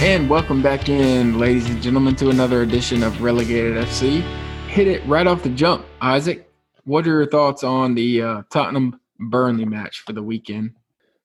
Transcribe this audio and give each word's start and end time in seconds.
And 0.00 0.30
welcome 0.30 0.62
back 0.62 0.88
in, 0.88 1.40
ladies 1.40 1.68
and 1.68 1.82
gentlemen, 1.82 2.14
to 2.16 2.30
another 2.30 2.62
edition 2.62 3.02
of 3.02 3.20
Relegated 3.20 3.74
FC. 3.84 4.20
Hit 4.68 4.86
it 4.86 5.04
right 5.06 5.26
off 5.26 5.42
the 5.42 5.48
jump, 5.48 5.84
Isaac. 6.00 6.48
What 6.84 7.04
are 7.04 7.10
your 7.10 7.26
thoughts 7.26 7.64
on 7.64 7.96
the 7.96 8.22
uh, 8.22 8.42
Tottenham 8.48 9.00
Burnley 9.18 9.64
match 9.64 10.04
for 10.06 10.12
the 10.12 10.22
weekend? 10.22 10.70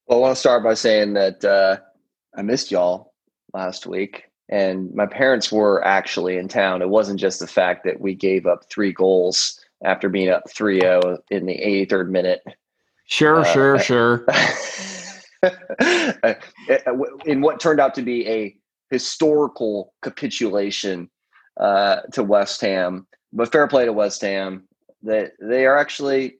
Well, 0.07 0.17
I 0.17 0.21
want 0.21 0.35
to 0.35 0.39
start 0.39 0.63
by 0.63 0.73
saying 0.73 1.13
that 1.13 1.45
uh, 1.45 1.77
I 2.35 2.41
missed 2.41 2.71
y'all 2.71 3.13
last 3.53 3.85
week, 3.85 4.23
and 4.49 4.91
my 4.95 5.05
parents 5.05 5.51
were 5.51 5.85
actually 5.85 6.37
in 6.37 6.47
town. 6.47 6.81
It 6.81 6.89
wasn't 6.89 7.19
just 7.19 7.39
the 7.39 7.47
fact 7.47 7.83
that 7.83 8.01
we 8.01 8.15
gave 8.15 8.47
up 8.47 8.67
three 8.71 8.91
goals 8.91 9.63
after 9.85 10.09
being 10.09 10.29
up 10.29 10.49
3 10.49 10.79
0 10.79 11.19
in 11.29 11.45
the 11.45 11.53
83rd 11.53 12.09
minute. 12.09 12.41
Sure, 13.05 13.41
uh, 13.41 13.43
sure, 13.43 13.77
sure. 13.77 14.25
in 17.27 17.41
what 17.41 17.59
turned 17.59 17.79
out 17.79 17.93
to 17.93 18.01
be 18.01 18.27
a 18.27 18.57
historical 18.93 19.93
capitulation 20.01 21.09
uh, 21.59 22.01
to 22.13 22.23
West 22.23 22.61
Ham. 22.61 23.07
But 23.31 23.51
fair 23.51 23.67
play 23.67 23.85
to 23.85 23.93
West 23.93 24.21
Ham. 24.21 24.63
That 25.03 25.33
they, 25.41 25.65
are 25.65 25.77
actually 25.77 26.37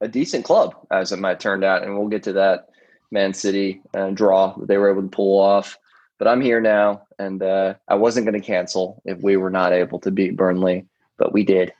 a 0.00 0.08
decent 0.08 0.44
club, 0.44 0.74
as 0.90 1.10
it 1.12 1.18
might 1.18 1.40
turn 1.40 1.64
out, 1.64 1.82
and 1.82 1.96
we'll 1.96 2.08
get 2.08 2.22
to 2.24 2.34
that 2.34 2.68
Man 3.10 3.32
City 3.32 3.80
uh, 3.94 4.10
draw 4.10 4.54
that 4.58 4.68
they 4.68 4.76
were 4.76 4.90
able 4.90 5.02
to 5.02 5.08
pull 5.08 5.40
off. 5.40 5.78
But 6.18 6.28
I'm 6.28 6.42
here 6.42 6.60
now, 6.60 7.02
and 7.18 7.42
uh, 7.42 7.74
I 7.88 7.94
wasn't 7.94 8.26
going 8.26 8.40
to 8.40 8.46
cancel 8.46 9.00
if 9.04 9.22
we 9.22 9.36
were 9.36 9.50
not 9.50 9.72
able 9.72 9.98
to 10.00 10.10
beat 10.10 10.36
Burnley, 10.36 10.86
but 11.16 11.32
we 11.32 11.44
did. 11.44 11.72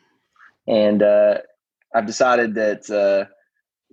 And 0.67 1.03
uh, 1.03 1.39
I've 1.95 2.07
decided 2.07 2.55
that 2.55 2.91
uh, 2.91 3.31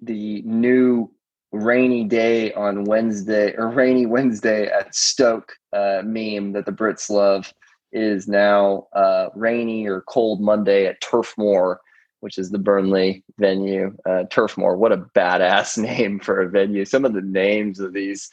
the 0.02 0.42
new 0.44 1.12
rainy 1.52 2.04
day 2.04 2.54
on 2.54 2.86
Wednesday 2.86 3.54
or 3.58 3.70
rainy 3.70 4.05
Wednesday 4.05 4.68
at 4.68 4.96
Stoke 4.96 5.54
uh, 5.74 6.02
meme 6.04 6.54
that 6.54 6.66
the 6.66 6.71
Brits 6.71 7.10
love 7.10 7.54
is 7.91 8.27
now 8.27 8.88
uh, 8.94 9.27
rainy 9.35 9.85
or 9.88 10.02
cold 10.02 10.41
Monday 10.41 10.85
at 10.85 11.02
Turf 11.02 11.34
Moor, 11.38 11.82
which 12.22 12.38
is 12.38 12.49
the 12.49 12.60
Burnley 12.60 13.24
venue. 13.38 13.96
Uh, 14.10 14.24
Turf 14.32 14.57
Moor, 14.57 14.77
what 14.77 14.94
a 14.94 15.05
badass 15.16 15.77
name 15.82 16.20
for 16.20 16.41
a 16.41 16.49
venue. 16.49 16.85
Some 16.85 17.05
of 17.05 17.13
the 17.13 17.22
names 17.22 17.79
of 17.79 17.94
these 17.94 18.29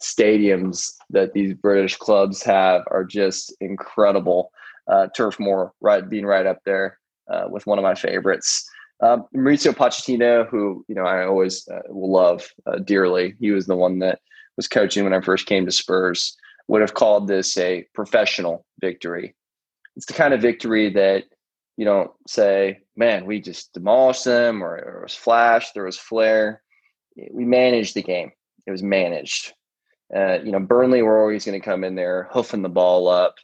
stadiums 0.00 0.90
that 1.10 1.32
these 1.32 1.54
British 1.54 1.96
clubs 1.96 2.42
have 2.42 2.82
are 2.90 3.04
just 3.04 3.54
incredible. 3.60 4.50
Uh, 4.88 5.08
Turf 5.16 5.38
Moor, 5.38 5.72
right, 5.80 6.08
being 6.08 6.26
right 6.26 6.46
up 6.46 6.58
there 6.64 6.98
uh, 7.30 7.44
with 7.48 7.66
one 7.66 7.78
of 7.78 7.82
my 7.82 7.94
favorites. 7.94 8.68
Um, 9.02 9.26
Mauricio 9.34 9.72
Pochettino, 9.72 10.48
who 10.48 10.84
you 10.88 10.94
know 10.94 11.02
I 11.02 11.24
always 11.24 11.66
uh, 11.68 11.80
will 11.88 12.12
love 12.12 12.48
uh, 12.66 12.78
dearly, 12.78 13.34
he 13.40 13.50
was 13.50 13.66
the 13.66 13.76
one 13.76 13.98
that 13.98 14.20
was 14.56 14.68
coaching 14.68 15.02
when 15.02 15.12
I 15.12 15.20
first 15.20 15.46
came 15.46 15.66
to 15.66 15.72
Spurs. 15.72 16.36
Would 16.68 16.80
have 16.80 16.94
called 16.94 17.26
this 17.26 17.58
a 17.58 17.84
professional 17.92 18.64
victory. 18.80 19.34
It's 19.96 20.06
the 20.06 20.12
kind 20.12 20.32
of 20.32 20.40
victory 20.40 20.88
that 20.90 21.24
you 21.76 21.84
don't 21.84 22.12
say, 22.28 22.78
"Man, 22.96 23.26
we 23.26 23.40
just 23.40 23.72
demolished 23.72 24.24
them," 24.24 24.62
or 24.62 24.80
there 24.80 25.00
was 25.02 25.14
flash, 25.14 25.72
there 25.72 25.84
was 25.84 25.98
flare. 25.98 26.62
We 27.32 27.44
managed 27.44 27.94
the 27.94 28.02
game. 28.02 28.30
It 28.66 28.70
was 28.70 28.82
managed. 28.82 29.52
Uh, 30.14 30.38
you 30.44 30.52
know, 30.52 30.60
Burnley 30.60 31.02
were 31.02 31.20
always 31.20 31.44
going 31.44 31.60
to 31.60 31.64
come 31.64 31.82
in 31.82 31.96
there, 31.96 32.28
hoofing 32.32 32.62
the 32.62 32.68
ball 32.68 33.08
up, 33.08 33.34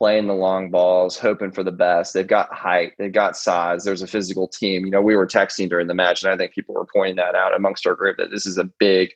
playing 0.00 0.26
the 0.26 0.32
long 0.32 0.70
balls, 0.70 1.18
hoping 1.18 1.52
for 1.52 1.62
the 1.62 1.70
best. 1.70 2.14
They've 2.14 2.26
got 2.26 2.50
height, 2.54 2.94
they've 2.98 3.12
got 3.12 3.36
size. 3.36 3.84
There's 3.84 4.00
a 4.00 4.06
physical 4.06 4.48
team. 4.48 4.86
You 4.86 4.90
know, 4.90 5.02
we 5.02 5.14
were 5.14 5.26
texting 5.26 5.68
during 5.68 5.88
the 5.88 5.94
match, 5.94 6.22
and 6.22 6.32
I 6.32 6.38
think 6.38 6.54
people 6.54 6.74
were 6.74 6.86
pointing 6.90 7.16
that 7.16 7.34
out 7.34 7.54
amongst 7.54 7.86
our 7.86 7.94
group 7.94 8.16
that 8.16 8.30
this 8.30 8.46
is 8.46 8.56
a 8.56 8.64
big 8.64 9.10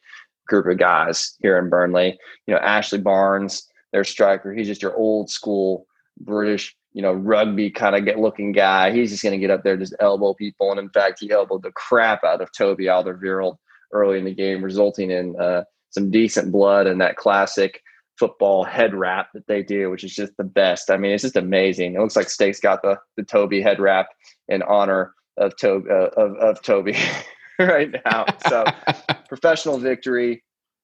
group 0.47 0.67
of 0.67 0.77
guys 0.77 1.39
here 1.41 1.57
in 1.57 1.71
Burnley. 1.71 2.19
You 2.47 2.53
know, 2.53 2.61
Ashley 2.61 2.99
Barnes, 2.99 3.67
their 3.95 4.05
striker, 4.05 4.53
he's 4.53 4.67
just 4.67 4.83
your 4.83 4.95
old 4.95 5.31
school 5.31 5.87
British, 6.21 6.77
you 6.93 7.01
know, 7.01 7.15
rugby 7.15 7.71
kind 7.71 7.97
of 7.97 8.05
get 8.05 8.19
looking 8.19 8.53
guy. 8.53 8.93
He's 8.93 9.11
just 9.11 9.23
going 9.23 9.33
to 9.33 9.39
get 9.39 9.51
up 9.51 9.65
there, 9.65 9.79
just 9.79 9.97
elbow 10.01 10.35
people. 10.35 10.71
And 10.71 10.79
in 10.79 10.91
fact, 10.91 11.19
he 11.19 11.31
elbowed 11.31 11.63
the 11.63 11.73
crap 11.73 12.25
out 12.25 12.43
of 12.43 12.53
Toby 12.53 12.85
Alderweireld 12.85 13.57
early 13.95 14.19
in 14.19 14.27
the 14.27 14.35
game, 14.35 14.63
resulting 14.63 15.11
in 15.11 15.35
uh, 15.41 15.65
some 15.89 16.11
decent 16.11 16.53
blood 16.53 16.87
and 16.87 17.01
that 17.01 17.17
classic– 17.17 17.81
football 18.19 18.65
head 18.65 18.95
wrap 18.95 19.29
that 19.35 19.47
they 19.47 19.63
do, 19.63 19.91
which 19.91 20.05
is 20.05 20.15
just 20.15 20.37
the 20.37 20.45
best. 20.45 20.91
I 20.91 20.97
mean, 20.97 21.13
it's 21.13 21.23
just 21.23 21.37
amazing. 21.37 21.95
It 21.95 22.01
looks 22.01 22.17
like 22.17 22.29
Steak's 22.29 22.61
got 22.61 22.83
the 22.83 22.99
the 23.17 23.25
Toby 23.25 23.61
head 23.61 23.81
wrap 23.81 24.09
in 24.49 24.63
honor 24.63 25.15
of 25.37 25.57
Toby 25.57 25.91
uh, 25.91 26.09
of, 26.17 26.37
of 26.37 26.63
Toby 26.63 26.97
right 27.59 27.91
now. 28.05 28.27
So 28.49 28.65
professional 29.29 29.79
victory. 29.79 30.43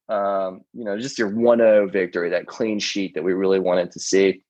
Um, 0.08 0.62
you 0.72 0.84
know, 0.84 0.98
just 0.98 1.20
your 1.20 1.30
1-0 1.30 1.92
victory, 1.92 2.30
that 2.30 2.48
clean 2.48 2.80
sheet 2.80 3.14
that 3.14 3.22
we 3.22 3.32
really 3.32 3.60
wanted 3.60 3.92
to 3.92 4.00
see. 4.00 4.42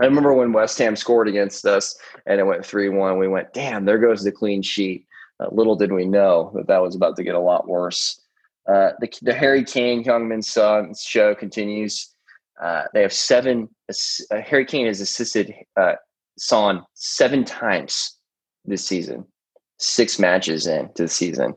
I 0.00 0.06
remember 0.06 0.32
when 0.32 0.54
West 0.54 0.78
Ham 0.78 0.96
scored 0.96 1.28
against 1.28 1.66
us 1.66 1.98
and 2.26 2.40
it 2.40 2.44
went 2.44 2.62
3-1, 2.62 3.18
we 3.18 3.28
went, 3.28 3.52
damn, 3.52 3.84
there 3.84 3.98
goes 3.98 4.22
the 4.22 4.32
clean 4.32 4.62
sheet. 4.62 5.06
Uh, 5.38 5.48
little 5.52 5.76
did 5.76 5.92
we 5.92 6.06
know 6.06 6.50
that 6.54 6.66
that 6.68 6.82
was 6.82 6.94
about 6.94 7.16
to 7.16 7.22
get 7.22 7.34
a 7.34 7.40
lot 7.40 7.68
worse. 7.68 8.20
Uh, 8.68 8.90
the, 9.00 9.08
the 9.22 9.34
Harry 9.34 9.64
Kane 9.64 10.02
Heung-min 10.04 10.42
Son 10.42 10.92
show 10.98 11.34
continues. 11.34 12.12
Uh, 12.60 12.84
they 12.94 13.02
have 13.02 13.12
seven. 13.12 13.68
Uh, 13.88 14.40
Harry 14.40 14.64
Kane 14.64 14.86
has 14.86 15.00
assisted 15.00 15.54
uh, 15.76 15.94
Son 16.38 16.82
seven 16.94 17.44
times 17.44 18.16
this 18.64 18.84
season, 18.84 19.24
six 19.78 20.18
matches 20.18 20.66
into 20.66 21.04
the 21.04 21.08
season. 21.08 21.54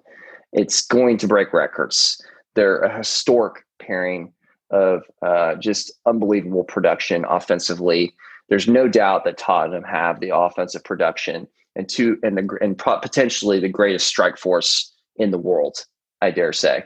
It's 0.54 0.86
going 0.86 1.18
to 1.18 1.28
break 1.28 1.54
records. 1.54 2.22
They're 2.56 2.80
a 2.80 2.98
historic 2.98 3.64
pairing 3.80 4.34
of 4.72 5.04
uh, 5.22 5.56
just 5.56 5.92
unbelievable 6.06 6.64
production 6.64 7.26
offensively. 7.28 8.14
There's 8.50 8.68
no 8.68 8.88
doubt 8.88 9.26
that 9.26 9.38
Tottenham 9.38 9.84
have 9.84 10.20
the 10.20 10.36
offensive 10.36 10.84
production 10.84 11.48
and 11.76 11.88
two 11.88 12.18
and 12.24 12.38
the 12.38 12.58
and 12.62 12.78
potentially 12.78 13.60
the 13.60 13.70
greatest 13.70 14.08
strike 14.08 14.38
force 14.38 14.94
in 15.16 15.32
the 15.32 15.38
world. 15.38 15.86
I 16.22 16.32
dare 16.32 16.54
say. 16.54 16.84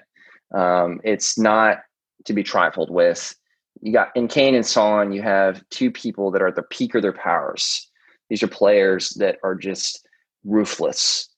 Um, 0.54 1.02
it's 1.04 1.38
not 1.38 1.80
to 2.26 2.34
be 2.34 2.44
trifled 2.44 2.90
with. 2.90 3.36
You 3.82 3.92
got 3.92 4.10
in 4.16 4.28
Kane 4.28 4.56
and 4.56 4.66
Son, 4.66 5.12
you 5.12 5.22
have 5.22 5.64
two 5.70 5.92
people 5.92 6.32
that 6.32 6.42
are 6.42 6.48
at 6.48 6.56
the 6.56 6.64
peak 6.64 6.96
of 6.96 7.02
their 7.02 7.14
powers. 7.14 7.90
These 8.30 8.44
are 8.44 8.48
players 8.48 9.10
that 9.12 9.38
are 9.44 9.56
just 9.56 10.08
ruthless 10.44 11.30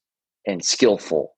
and 0.45 0.63
skillful 0.63 1.35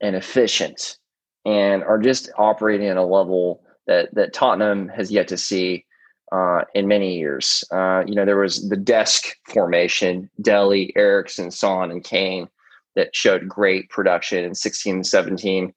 and 0.00 0.16
efficient 0.16 0.98
and 1.44 1.82
are 1.84 1.98
just 1.98 2.30
operating 2.38 2.88
at 2.88 2.96
a 2.96 3.04
level 3.04 3.62
that 3.86 4.14
that 4.14 4.32
Tottenham 4.32 4.88
has 4.88 5.10
yet 5.10 5.28
to 5.28 5.36
see 5.36 5.84
uh, 6.32 6.62
in 6.74 6.88
many 6.88 7.18
years. 7.18 7.62
Uh, 7.70 8.02
you 8.06 8.14
know, 8.14 8.24
there 8.24 8.38
was 8.38 8.68
the 8.68 8.76
desk 8.76 9.36
formation, 9.52 10.28
Dele, 10.40 10.92
Eriksen, 10.96 11.50
Son, 11.50 11.90
and 11.90 12.02
Kane 12.02 12.48
that 12.96 13.14
showed 13.14 13.48
great 13.48 13.88
production 13.90 14.44
in 14.44 14.54
16 14.54 14.96
and 14.96 15.06
17 15.06 15.72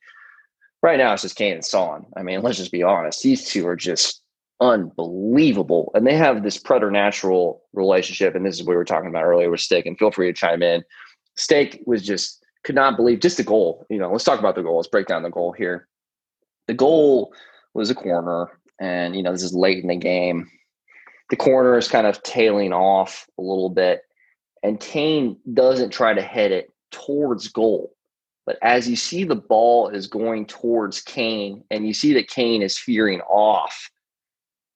right 0.81 0.97
now 0.97 1.13
it's 1.13 1.23
just 1.23 1.35
Kane 1.35 1.53
and 1.53 1.65
Son. 1.65 2.05
I 2.15 2.23
mean, 2.23 2.41
let's 2.41 2.57
just 2.57 2.71
be 2.71 2.83
honest. 2.83 3.21
These 3.21 3.45
two 3.45 3.67
are 3.67 3.75
just 3.75 4.21
unbelievable. 4.61 5.91
And 5.93 6.05
they 6.05 6.15
have 6.15 6.43
this 6.43 6.57
preternatural 6.57 7.61
relationship. 7.73 8.35
And 8.35 8.45
this 8.45 8.55
is 8.55 8.63
what 8.63 8.71
we 8.71 8.75
were 8.75 8.85
talking 8.85 9.09
about 9.09 9.23
earlier 9.23 9.49
with 9.49 9.61
Steak. 9.61 9.85
And 9.85 9.97
feel 9.97 10.11
free 10.11 10.27
to 10.27 10.33
chime 10.33 10.61
in. 10.61 10.83
Steak 11.35 11.81
was 11.85 12.05
just 12.05 12.43
could 12.63 12.75
not 12.75 12.97
believe 12.97 13.19
just 13.19 13.37
the 13.37 13.43
goal. 13.43 13.85
You 13.89 13.97
know, 13.97 14.11
let's 14.11 14.23
talk 14.23 14.39
about 14.39 14.55
the 14.55 14.63
goal. 14.63 14.77
Let's 14.77 14.87
break 14.87 15.07
down 15.07 15.23
the 15.23 15.29
goal 15.29 15.53
here. 15.53 15.87
The 16.67 16.73
goal 16.73 17.33
was 17.73 17.89
a 17.89 17.95
corner, 17.95 18.49
and 18.79 19.15
you 19.15 19.23
know, 19.23 19.31
this 19.31 19.43
is 19.43 19.53
late 19.53 19.81
in 19.81 19.87
the 19.87 19.95
game. 19.95 20.49
The 21.29 21.37
corner 21.37 21.77
is 21.77 21.87
kind 21.87 22.05
of 22.05 22.21
tailing 22.23 22.73
off 22.73 23.27
a 23.37 23.41
little 23.41 23.69
bit, 23.69 24.01
and 24.61 24.79
Kane 24.79 25.37
doesn't 25.53 25.91
try 25.91 26.13
to 26.13 26.21
head 26.21 26.51
it 26.51 26.71
towards 26.91 27.47
goal. 27.47 27.93
But 28.49 28.57
as 28.63 28.89
you 28.89 28.95
see 28.95 29.25
the 29.25 29.35
ball 29.35 29.89
is 29.89 30.07
going 30.07 30.47
towards 30.47 31.01
Kane 31.01 31.63
and 31.69 31.85
you 31.85 31.93
see 31.93 32.13
that 32.13 32.29
Kane 32.29 32.63
is 32.63 32.79
fearing 32.79 33.21
off, 33.21 33.91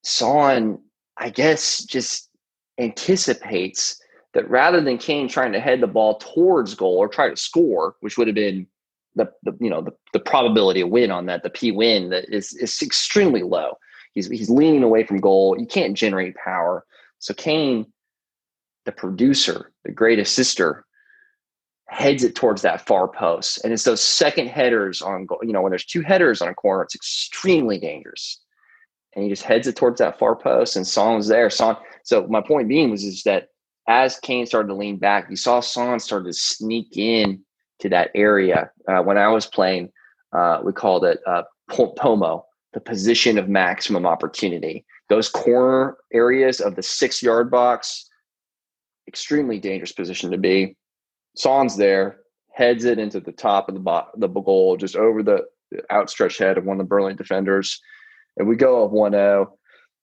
Son, 0.03 0.77
I 1.17 1.31
guess, 1.31 1.83
just 1.83 2.29
anticipates 2.77 3.99
that 4.35 4.47
rather 4.47 4.79
than 4.79 4.99
Kane 4.99 5.27
trying 5.27 5.53
to 5.53 5.59
head 5.59 5.81
the 5.81 5.87
ball 5.87 6.19
towards 6.19 6.75
goal 6.75 6.97
or 6.97 7.07
try 7.07 7.29
to 7.29 7.35
score, 7.35 7.95
which 8.01 8.15
would 8.15 8.27
have 8.27 8.35
been 8.35 8.67
the, 9.15 9.31
the 9.41 9.57
you 9.59 9.71
know 9.71 9.81
the, 9.81 9.93
the 10.13 10.19
probability 10.19 10.81
of 10.81 10.89
win 10.89 11.09
on 11.09 11.25
that, 11.25 11.41
the 11.41 11.49
P 11.49 11.71
win 11.71 12.11
that 12.11 12.31
is 12.31 12.53
is 12.53 12.79
extremely 12.79 13.41
low. 13.41 13.79
He's 14.13 14.29
he's 14.29 14.51
leaning 14.51 14.83
away 14.83 15.03
from 15.03 15.19
goal. 15.19 15.59
You 15.59 15.65
can't 15.65 15.97
generate 15.97 16.35
power. 16.35 16.85
So 17.17 17.33
Kane, 17.33 17.91
the 18.85 18.91
producer, 18.91 19.71
the 19.83 19.91
great 19.91 20.19
assister, 20.19 20.85
heads 21.87 22.23
it 22.23 22.35
towards 22.35 22.61
that 22.61 22.85
far 22.85 23.07
post. 23.07 23.63
And 23.63 23.71
it's 23.73 23.83
those 23.83 24.01
second 24.01 24.47
headers 24.47 25.01
on, 25.01 25.25
goal. 25.25 25.39
you 25.43 25.53
know, 25.53 25.61
when 25.61 25.71
there's 25.71 25.85
two 25.85 26.01
headers 26.01 26.41
on 26.41 26.47
a 26.47 26.53
corner, 26.53 26.83
it's 26.83 26.95
extremely 26.95 27.77
dangerous. 27.77 28.39
And 29.15 29.23
he 29.23 29.29
just 29.29 29.43
heads 29.43 29.67
it 29.67 29.75
towards 29.75 29.99
that 29.99 30.17
far 30.17 30.35
post, 30.35 30.75
and 30.75 30.87
Son 30.87 31.17
was 31.17 31.27
there. 31.27 31.49
Son. 31.49 31.77
So 32.03 32.25
my 32.27 32.41
point 32.41 32.67
being 32.67 32.89
was 32.89 33.03
is 33.03 33.23
that 33.23 33.49
as 33.87 34.19
Kane 34.19 34.45
started 34.45 34.69
to 34.69 34.75
lean 34.75 34.97
back, 34.97 35.29
you 35.29 35.35
saw 35.35 35.59
Son 35.59 35.99
started 35.99 36.25
to 36.25 36.33
sneak 36.33 36.97
in 36.97 37.43
to 37.79 37.89
that 37.89 38.09
area. 38.15 38.71
Uh, 38.87 39.01
when 39.03 39.17
I 39.17 39.27
was 39.27 39.45
playing, 39.45 39.91
uh, 40.31 40.61
we 40.63 40.71
called 40.71 41.05
it 41.05 41.19
uh, 41.27 41.43
POMO, 41.69 42.43
the 42.73 42.79
position 42.79 43.37
of 43.37 43.49
maximum 43.49 44.05
opportunity. 44.05 44.85
those 45.09 45.29
corner 45.29 45.97
areas 46.11 46.59
of 46.59 46.75
the 46.75 46.81
six 46.81 47.21
yard 47.21 47.51
box, 47.51 48.09
extremely 49.07 49.59
dangerous 49.59 49.91
position 49.91 50.31
to 50.31 50.37
be. 50.37 50.75
Son's 51.35 51.77
there, 51.77 52.19
heads 52.51 52.85
it 52.85 52.99
into 52.99 53.19
the 53.19 53.31
top 53.31 53.67
of 53.67 53.75
the 53.75 53.81
bo- 53.81 54.07
the 54.15 54.27
goal, 54.27 54.77
just 54.77 54.95
over 54.95 55.23
the 55.23 55.45
outstretched 55.91 56.39
head 56.39 56.57
of 56.57 56.65
one 56.65 56.79
of 56.79 56.85
the 56.85 56.89
Burnley 56.89 57.15
defenders, 57.15 57.81
and 58.37 58.47
we 58.47 58.55
go 58.55 58.85
up 58.85 58.91
1-0. 58.91 59.41
Of 59.41 59.47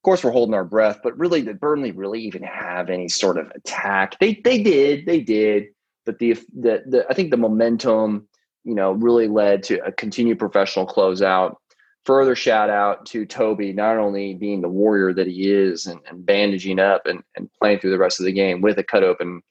course, 0.03 0.25
we're 0.25 0.31
holding 0.31 0.55
our 0.55 0.65
breath, 0.65 1.01
but 1.03 1.19
really, 1.19 1.43
did 1.43 1.61
Burnley 1.61 1.93
really 1.93 2.23
even 2.23 2.43
have 2.43 2.89
any 2.89 3.09
sort 3.09 3.39
of 3.39 3.51
attack? 3.55 4.19
They 4.19 4.41
they 4.45 4.63
did, 4.63 5.07
they 5.07 5.21
did, 5.21 5.67
but 6.07 6.19
the 6.19 6.33
the, 6.59 6.83
the 6.87 7.07
I 7.11 7.15
think 7.15 7.31
the 7.31 7.37
momentum, 7.37 8.27
you 8.65 8.75
know, 8.75 8.93
really 8.93 9.29
led 9.29 9.63
to 9.65 9.85
a 9.85 9.93
continued 9.93 10.39
professional 10.39 10.87
closeout 10.87 11.57
further 12.05 12.35
shout 12.35 12.71
out 12.71 13.07
to 13.07 13.27
Toby, 13.27 13.73
not 13.73 13.99
only 13.99 14.35
being 14.35 14.61
the 14.61 14.69
warrior 14.69 15.13
that 15.13 15.27
he 15.27 15.51
is 15.51 15.87
and, 15.87 16.01
and 16.09 16.25
bandaging 16.25 16.79
up 16.79 17.07
and, 17.07 17.23
and 17.37 17.51
playing 17.61 17.79
through 17.79 17.91
the 17.91 17.99
rest 17.99 18.21
of 18.21 18.27
the 18.27 18.33
game 18.33 18.61
with 18.61 18.79
a 18.79 18.83
cut 18.83 19.05
open, 19.05 19.43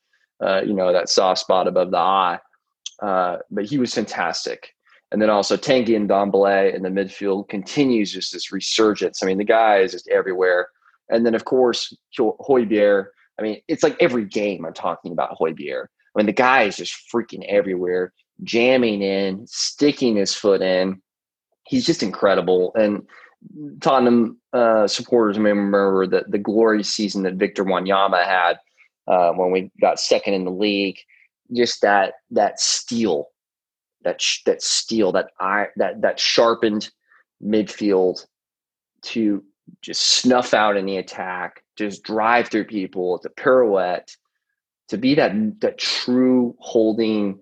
uh, 0.44 0.62
you 0.62 0.74
know, 0.74 0.92
that 0.94 1.10
soft 1.10 1.42
spot 1.42 1.68
above 1.68 1.92
the 1.92 1.98
eye. 1.98 2.40
Uh, 3.02 3.38
but 3.50 3.66
he 3.66 3.78
was 3.78 3.94
fantastic. 3.94 4.74
And 5.12 5.22
then 5.22 5.30
also 5.30 5.58
Tanguy 5.58 5.98
Ndombele 6.08 6.74
in 6.74 6.84
the 6.84 6.90
midfield 6.90 7.50
continues 7.50 8.12
just 8.12 8.32
this 8.32 8.52
resurgence. 8.52 9.24
I 9.24 9.26
mean, 9.26 9.38
the 9.38 9.44
guy 9.44 9.78
is 9.78 9.92
just 9.92 10.08
everywhere. 10.10 10.68
And 11.10 11.26
then, 11.26 11.34
of 11.34 11.46
course, 11.46 11.96
Højbjerg. 12.18 13.06
I 13.40 13.42
mean, 13.42 13.62
it's 13.68 13.84
like 13.84 13.96
every 14.00 14.26
game 14.26 14.66
I'm 14.66 14.74
talking 14.74 15.12
about 15.12 15.38
Højbjerg. 15.40 15.86
I 15.86 16.20
mean, 16.20 16.26
the 16.26 16.34
guy 16.34 16.64
is 16.64 16.78
just 16.78 16.96
freaking 17.12 17.46
everywhere, 17.48 18.14
jamming 18.44 19.02
in, 19.02 19.48
sticking 19.48 20.18
his 20.18 20.36
foot 20.36 20.62
in 20.62 21.02
he's 21.70 21.86
just 21.86 22.02
incredible. 22.04 22.72
And 22.76 23.08
Tottenham 23.80 24.40
uh, 24.52 24.88
supporters 24.88 25.38
may 25.38 25.52
remember 25.52 26.08
the, 26.08 26.26
the 26.28 26.40
glory 26.40 26.84
season 26.84 27.24
that 27.24 27.36
Victor 27.36 27.64
Wanyama 27.64 28.26
had 28.26 28.60
uh, 29.10 29.32
when 29.34 29.52
we 29.52 29.72
got 29.82 30.00
second 30.00 30.34
in 30.34 30.46
the 30.46 30.52
league. 30.52 30.98
Just 31.54 31.82
that 31.82 32.14
that 32.32 32.60
steel, 32.60 33.30
that 34.04 34.22
sh- 34.22 34.44
that 34.46 34.62
steel, 34.62 35.12
that 35.14 35.32
that 35.40 36.02
that 36.02 36.20
sharpened 36.20 36.90
midfield 37.44 38.26
to 39.02 39.44
just 39.82 40.02
snuff 40.02 40.54
out 40.54 40.78
any 40.78 40.98
attack, 40.98 41.64
just 41.76 42.04
drive 42.04 42.50
through 42.50 42.66
people, 42.66 43.20
to 43.20 43.30
pirouette, 43.30 44.16
to 44.90 44.98
be 44.98 45.16
that 45.16 45.32
that 45.62 45.80
true 45.80 46.56
holding 46.60 47.40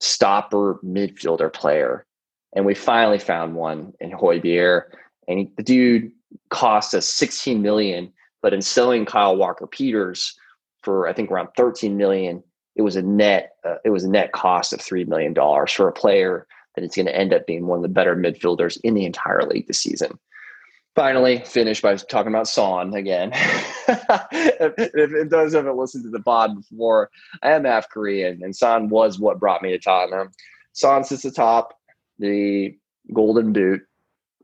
stopper 0.00 0.78
midfielder 0.84 1.52
player 1.52 2.06
and 2.54 2.66
we 2.66 2.74
finally 2.74 3.18
found 3.18 3.54
one 3.54 3.92
in 4.00 4.10
Højbjerg. 4.10 4.82
And 5.28 5.38
he, 5.38 5.50
the 5.56 5.62
dude 5.62 6.12
cost 6.50 6.94
us 6.94 7.06
16 7.08 7.62
million, 7.62 8.12
but 8.42 8.52
in 8.52 8.60
selling 8.60 9.06
Kyle 9.06 9.36
Walker 9.36 9.66
Peters 9.66 10.34
for 10.82 11.08
I 11.08 11.12
think 11.12 11.30
around 11.30 11.48
13 11.56 11.96
million, 11.96 12.42
it 12.76 12.82
was 12.82 12.96
a 12.96 13.02
net 13.02 13.52
uh, 13.64 13.76
it 13.84 13.90
was 13.90 14.04
a 14.04 14.10
net 14.10 14.32
cost 14.32 14.72
of 14.72 14.80
three 14.80 15.04
million 15.04 15.32
dollars 15.32 15.72
for 15.72 15.88
a 15.88 15.92
player 15.92 16.46
that 16.74 16.84
is 16.84 16.94
going 16.94 17.06
to 17.06 17.16
end 17.16 17.32
up 17.32 17.46
being 17.46 17.66
one 17.66 17.78
of 17.78 17.82
the 17.82 17.88
better 17.88 18.16
midfielders 18.16 18.78
in 18.82 18.94
the 18.94 19.04
entire 19.04 19.42
league 19.42 19.66
this 19.66 19.80
season. 19.80 20.18
Finally, 20.94 21.42
finish 21.46 21.80
by 21.80 21.96
talking 21.96 22.32
about 22.32 22.48
Son 22.48 22.92
again. 22.94 23.30
if, 23.88 24.74
if, 24.76 25.30
those 25.30 25.54
haven't 25.54 25.76
listened 25.76 26.04
to 26.04 26.10
the 26.10 26.20
pod 26.20 26.54
before, 26.54 27.10
I 27.42 27.52
am 27.52 27.64
half 27.64 27.88
Korean, 27.88 28.42
and 28.42 28.54
Son 28.54 28.90
was 28.90 29.18
what 29.18 29.40
brought 29.40 29.62
me 29.62 29.70
to 29.70 29.78
Tottenham. 29.78 30.32
Son 30.74 31.02
sits 31.02 31.24
atop 31.24 31.74
the 32.18 32.76
Golden 33.12 33.54
Boot 33.54 33.80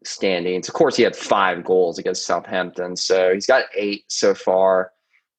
standings. 0.04 0.68
Of 0.68 0.74
course, 0.74 0.96
he 0.96 1.02
had 1.02 1.14
five 1.14 1.64
goals 1.64 1.98
against 1.98 2.24
Southampton, 2.24 2.96
so 2.96 3.34
he's 3.34 3.46
got 3.46 3.66
eight 3.76 4.04
so 4.08 4.34
far. 4.34 4.92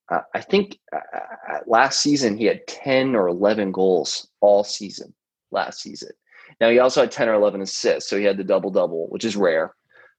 Uh, 0.09 0.21
I 0.33 0.41
think 0.41 0.79
uh, 0.93 0.97
uh 0.97 1.59
last 1.67 2.01
season 2.01 2.37
he 2.37 2.45
had 2.45 2.65
10 2.67 3.15
or 3.15 3.27
11 3.27 3.71
goals 3.71 4.27
all 4.41 4.63
season 4.63 5.13
last 5.51 5.81
season. 5.81 6.11
Now, 6.59 6.69
he 6.69 6.79
also 6.79 7.01
had 7.01 7.11
10 7.11 7.29
or 7.29 7.33
11 7.33 7.61
assists, 7.61 8.09
so 8.09 8.17
he 8.17 8.23
had 8.23 8.37
the 8.37 8.43
double 8.43 8.71
double, 8.71 9.07
which 9.09 9.23
is 9.23 9.35
rare. 9.35 9.75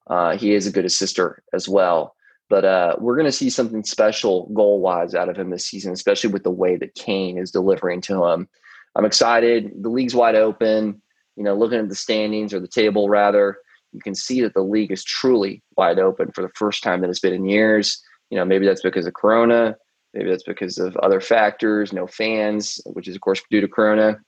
Uh, 0.08 0.36
he 0.36 0.54
is 0.54 0.66
a 0.66 0.72
good 0.72 0.84
assister 0.84 1.42
as 1.52 1.68
well. 1.68 2.14
But 2.48 2.64
uh, 2.64 2.96
we're 2.98 3.16
going 3.16 3.26
to 3.26 3.32
see 3.32 3.50
something 3.50 3.84
special 3.84 4.48
goal 4.54 4.80
wise 4.80 5.14
out 5.14 5.28
of 5.28 5.36
him 5.36 5.50
this 5.50 5.66
season, 5.66 5.92
especially 5.92 6.30
with 6.30 6.42
the 6.42 6.50
way 6.50 6.76
that 6.76 6.94
Kane 6.94 7.38
is 7.38 7.50
delivering 7.50 8.00
to 8.02 8.24
him. 8.24 8.48
I'm 8.96 9.04
excited. 9.04 9.70
The 9.82 9.88
league's 9.88 10.14
wide 10.14 10.34
open 10.34 11.00
you 11.40 11.44
know, 11.44 11.54
looking 11.54 11.78
at 11.78 11.88
the 11.88 11.94
standings 11.94 12.52
or 12.52 12.60
the 12.60 12.68
table 12.68 13.08
rather, 13.08 13.56
you 13.92 14.00
can 14.00 14.14
see 14.14 14.42
that 14.42 14.52
the 14.52 14.62
league 14.62 14.92
is 14.92 15.02
truly 15.02 15.62
wide 15.74 15.98
open 15.98 16.30
for 16.32 16.42
the 16.42 16.50
first 16.54 16.82
time 16.82 17.00
that 17.00 17.08
it's 17.08 17.18
been 17.18 17.32
in 17.32 17.46
years. 17.46 18.02
You 18.30 18.38
know, 18.38 18.44
maybe 18.44 18.66
that's 18.66 18.82
because 18.82 19.06
of 19.06 19.14
Corona, 19.14 19.76
maybe 20.14 20.30
that's 20.30 20.44
because 20.44 20.78
of 20.78 20.96
other 20.98 21.20
factors, 21.20 21.92
no 21.92 22.06
fans, 22.06 22.80
which 22.86 23.08
is 23.08 23.14
of 23.16 23.20
course 23.20 23.42
due 23.50 23.60
to 23.60 23.68
Corona. 23.68 24.18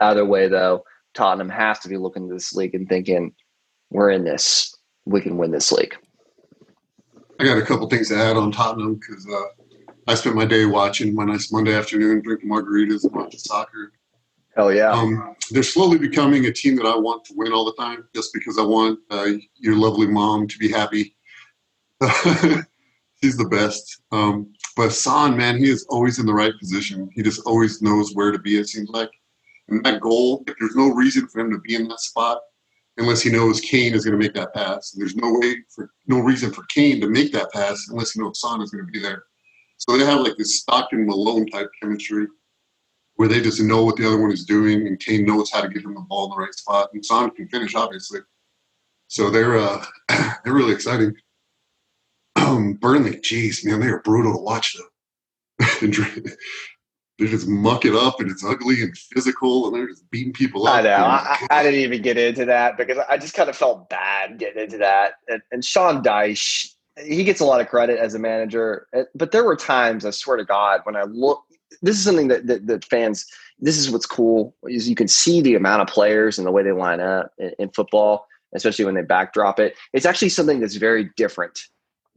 Either 0.00 0.24
way, 0.24 0.48
though, 0.48 0.84
Tottenham 1.14 1.48
has 1.48 1.78
to 1.80 1.88
be 1.88 1.96
looking 1.96 2.24
at 2.24 2.30
this 2.30 2.52
league 2.54 2.74
and 2.74 2.88
thinking, 2.88 3.32
"We're 3.90 4.10
in 4.10 4.24
this. 4.24 4.74
We 5.06 5.20
can 5.20 5.38
win 5.38 5.50
this 5.50 5.72
league." 5.72 5.94
I 7.40 7.44
got 7.44 7.58
a 7.58 7.62
couple 7.62 7.88
things 7.88 8.08
to 8.08 8.16
add 8.16 8.36
on 8.36 8.50
Tottenham 8.50 8.96
because 8.96 9.26
uh, 9.32 9.62
I 10.08 10.14
spent 10.14 10.34
my 10.34 10.44
day 10.44 10.66
watching 10.66 11.14
my 11.14 11.24
nice 11.24 11.52
Monday 11.52 11.74
afternoon, 11.74 12.22
drinking 12.22 12.50
margaritas 12.50 13.04
and 13.04 13.14
watching 13.14 13.38
soccer. 13.38 13.92
Hell 14.56 14.72
yeah. 14.72 14.90
Um, 14.90 15.36
they're 15.50 15.62
slowly 15.62 15.98
becoming 15.98 16.46
a 16.46 16.52
team 16.52 16.74
that 16.76 16.86
I 16.86 16.96
want 16.96 17.24
to 17.26 17.34
win 17.36 17.52
all 17.52 17.64
the 17.64 17.74
time 17.74 18.08
just 18.14 18.32
because 18.34 18.58
I 18.58 18.62
want 18.62 18.98
uh, 19.10 19.28
your 19.56 19.76
lovely 19.76 20.08
mom 20.08 20.48
to 20.48 20.58
be 20.58 20.68
happy. 20.68 21.14
She's 23.22 23.36
the 23.36 23.48
best. 23.48 24.02
Um, 24.12 24.52
but 24.76 24.92
Son, 24.92 25.36
man, 25.36 25.58
he 25.58 25.68
is 25.68 25.86
always 25.90 26.18
in 26.18 26.26
the 26.26 26.34
right 26.34 26.52
position. 26.58 27.10
He 27.14 27.22
just 27.22 27.40
always 27.46 27.82
knows 27.82 28.14
where 28.14 28.30
to 28.30 28.38
be, 28.38 28.58
it 28.58 28.68
seems 28.68 28.90
like. 28.90 29.10
And 29.68 29.84
that 29.84 30.00
goal, 30.00 30.44
if 30.46 30.54
there's 30.58 30.76
no 30.76 30.88
reason 30.94 31.26
for 31.28 31.40
him 31.40 31.50
to 31.50 31.58
be 31.58 31.74
in 31.74 31.88
that 31.88 32.00
spot 32.00 32.40
unless 32.98 33.22
he 33.22 33.30
knows 33.30 33.60
Kane 33.60 33.94
is 33.94 34.04
going 34.04 34.18
to 34.18 34.24
make 34.24 34.34
that 34.34 34.52
pass. 34.54 34.92
And 34.92 35.00
there's 35.00 35.16
no 35.16 35.32
way 35.32 35.56
for 35.74 35.90
no 36.06 36.18
reason 36.18 36.52
for 36.52 36.64
Kane 36.64 37.00
to 37.00 37.08
make 37.08 37.32
that 37.32 37.52
pass 37.52 37.88
unless 37.90 38.12
he 38.12 38.20
knows 38.20 38.40
Son 38.40 38.60
is 38.60 38.70
going 38.70 38.84
to 38.84 38.92
be 38.92 39.00
there. 39.00 39.24
So 39.76 39.96
they 39.96 40.04
have 40.04 40.20
like 40.20 40.36
this 40.36 40.60
Stockton 40.60 41.06
Malone 41.06 41.46
type 41.46 41.70
chemistry 41.80 42.26
where 43.14 43.28
they 43.28 43.40
just 43.40 43.60
know 43.60 43.84
what 43.84 43.96
the 43.96 44.06
other 44.06 44.20
one 44.20 44.30
is 44.30 44.44
doing, 44.44 44.86
and 44.86 44.98
Kane 45.00 45.24
knows 45.24 45.50
how 45.50 45.60
to 45.60 45.68
get 45.68 45.84
him 45.84 45.94
the 45.94 46.00
ball 46.02 46.26
in 46.26 46.30
the 46.30 46.36
right 46.36 46.54
spot, 46.54 46.90
and 46.94 47.04
Son 47.04 47.30
can 47.32 47.48
finish, 47.48 47.74
obviously. 47.74 48.20
So 49.08 49.28
they're 49.28 49.58
uh, 49.58 49.84
they're 50.08 50.54
really 50.54 50.72
exciting. 50.72 51.14
Um, 52.38 52.72
Burnley, 52.80 53.20
geez, 53.20 53.64
man, 53.64 53.80
they 53.80 53.88
are 53.88 54.00
brutal 54.00 54.32
to 54.32 54.38
watch 54.38 54.76
though. 54.76 55.66
they 55.80 57.26
just 57.26 57.48
muck 57.48 57.84
it 57.84 57.94
up, 57.94 58.20
and 58.20 58.30
it's 58.30 58.44
ugly 58.44 58.82
and 58.82 58.96
physical, 58.96 59.66
and 59.66 59.74
they're 59.74 59.88
just 59.88 60.08
beating 60.10 60.32
people 60.32 60.66
up. 60.66 60.76
I 60.76 60.82
know. 60.82 61.04
I, 61.04 61.46
I, 61.50 61.62
didn't 61.64 61.80
even 61.80 62.00
get 62.00 62.16
into 62.16 62.44
that 62.44 62.76
because 62.76 62.98
I 63.08 63.18
just 63.18 63.34
kind 63.34 63.50
of 63.50 63.56
felt 63.56 63.90
bad 63.90 64.38
getting 64.38 64.62
into 64.62 64.78
that. 64.78 65.14
And, 65.26 65.42
and 65.50 65.64
Sean 65.64 66.00
Dyche, 66.02 66.74
he 67.04 67.24
gets 67.24 67.40
a 67.40 67.44
lot 67.44 67.60
of 67.60 67.68
credit 67.68 67.98
as 67.98 68.14
a 68.14 68.20
manager, 68.20 68.86
but 69.16 69.32
there 69.32 69.44
were 69.44 69.56
times, 69.56 70.04
I 70.04 70.10
swear 70.10 70.36
to 70.36 70.44
God, 70.44 70.82
when 70.84 70.94
I 70.94 71.02
look 71.02 71.42
this 71.82 71.96
is 71.96 72.04
something 72.04 72.28
that, 72.28 72.46
that, 72.46 72.66
that 72.66 72.84
fans 72.84 73.26
this 73.58 73.76
is 73.76 73.90
what's 73.90 74.06
cool 74.06 74.54
is 74.64 74.88
you 74.88 74.94
can 74.94 75.08
see 75.08 75.40
the 75.40 75.54
amount 75.54 75.82
of 75.82 75.88
players 75.88 76.38
and 76.38 76.46
the 76.46 76.52
way 76.52 76.62
they 76.62 76.72
line 76.72 77.00
up 77.00 77.32
in, 77.38 77.52
in, 77.58 77.68
football 77.70 78.26
especially 78.54 78.84
when 78.84 78.94
they 78.94 79.02
backdrop 79.02 79.60
it 79.60 79.76
it's 79.92 80.06
actually 80.06 80.28
something 80.28 80.60
that's 80.60 80.76
very 80.76 81.10
different 81.16 81.58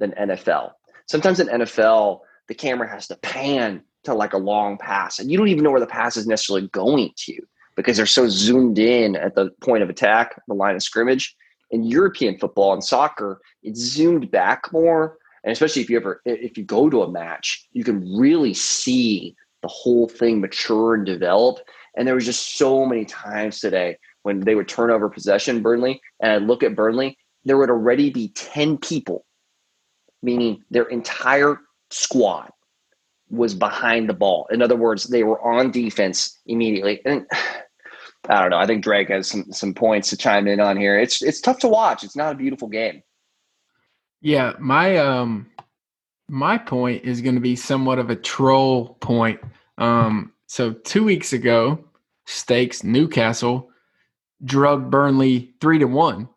than 0.01 0.12
nfl 0.12 0.72
sometimes 1.05 1.39
in 1.39 1.48
nfl 1.48 2.20
the 2.48 2.53
camera 2.53 2.89
has 2.89 3.08
to 3.08 3.15
pan 3.17 3.81
to 4.03 4.13
like 4.13 4.34
a 4.34 4.38
long 4.38 4.77
pass 4.77 5.20
and 5.20 5.31
you 5.31 5.38
don't 5.38 5.48
even 5.48 5.63
know 5.63 5.72
where 5.72 5.79
the 5.79 5.88
pass 5.88 6.17
is 6.17 6.27
necessarily 6.27 6.67
going 6.70 7.10
to 7.15 7.39
because 7.77 7.96
they're 7.96 8.05
so 8.05 8.27
zoomed 8.27 8.77
in 8.77 9.15
at 9.15 9.36
the 9.36 9.50
point 9.62 9.84
of 9.84 9.89
attack 9.89 10.36
the 10.48 10.53
line 10.53 10.75
of 10.75 10.84
scrimmage 10.84 11.36
in 11.70 11.84
european 11.84 12.38
football 12.38 12.74
and 12.74 12.84
soccer 12.84 13.39
it's 13.63 13.79
zoomed 13.79 14.29
back 14.29 14.72
more 14.74 15.17
and 15.46 15.53
especially 15.53 15.81
if 15.81 15.89
you 15.89 15.98
ever 15.98 16.22
if 16.25 16.58
you 16.58 16.65
go 16.65 16.89
to 16.89 17.03
a 17.03 17.12
match 17.12 17.67
you 17.72 17.84
can 17.84 18.17
really 18.17 18.53
see 18.53 19.36
the 19.62 19.67
whole 19.67 20.08
thing 20.08 20.41
mature 20.41 20.96
and 20.96 21.05
develop. 21.05 21.60
And 21.96 22.08
there 22.08 22.15
was 22.15 22.25
just 22.25 22.58
so 22.58 22.86
many 22.86 23.05
times 23.05 23.60
today 23.60 23.98
when 24.24 24.39
they 24.41 24.55
would 24.55 24.67
turn 24.67 24.91
over 24.91 25.10
possession, 25.10 25.62
Burnley, 25.62 26.01
and 26.22 26.31
I 26.31 26.38
look 26.38 26.63
at 26.63 26.75
Burnley, 26.75 27.17
there 27.43 27.58
would 27.58 27.70
already 27.70 28.12
be 28.12 28.29
10 28.29 28.77
people, 28.77 29.25
meaning 30.22 30.63
their 30.70 30.86
entire 30.86 31.60
squad 31.90 32.51
was 33.30 33.54
behind 33.54 34.10
the 34.10 34.13
ball. 34.13 34.48
In 34.51 34.62
other 34.62 34.75
words, 34.75 35.06
they 35.06 35.24
were 35.24 35.42
on 35.42 35.72
defense 35.72 36.40
immediately. 36.46 37.01
And 37.06 37.25
I 38.30 38.42
don't 38.42 38.51
know. 38.51 38.58
I 38.58 38.68
think 38.68 38.84
Drake 38.84 39.10
has 39.10 39.30
some 39.30 39.51
some 39.51 39.74
points 39.74 40.10
to 40.10 40.18
chime 40.18 40.48
in 40.48 40.60
on 40.60 40.78
here. 40.78 41.00
It's 41.00 41.22
it's 41.24 41.42
tough 41.42 41.60
to 41.60 41.68
watch. 41.68 42.04
It's 42.04 42.16
not 42.16 42.34
a 42.34 42.38
beautiful 42.38 42.68
game. 42.68 43.01
Yeah, 44.22 44.54
my 44.60 44.98
um 44.98 45.50
my 46.30 46.58
point 46.58 47.04
is 47.04 47.22
going 47.22 47.36
to 47.36 47.42
be 47.42 47.56
somewhat 47.56 48.00
of 48.00 48.10
a 48.10 48.16
troll 48.16 48.96
point. 49.01 49.42
Um, 49.78 50.32
so 50.48 50.72
two 50.72 51.04
weeks 51.04 51.34
ago, 51.34 51.84
Stakes 52.25 52.84
Newcastle 52.84 53.70
drug 54.44 54.90
Burnley 54.90 55.54
three 55.60 55.80
to 55.80 55.86
one. 55.86 56.30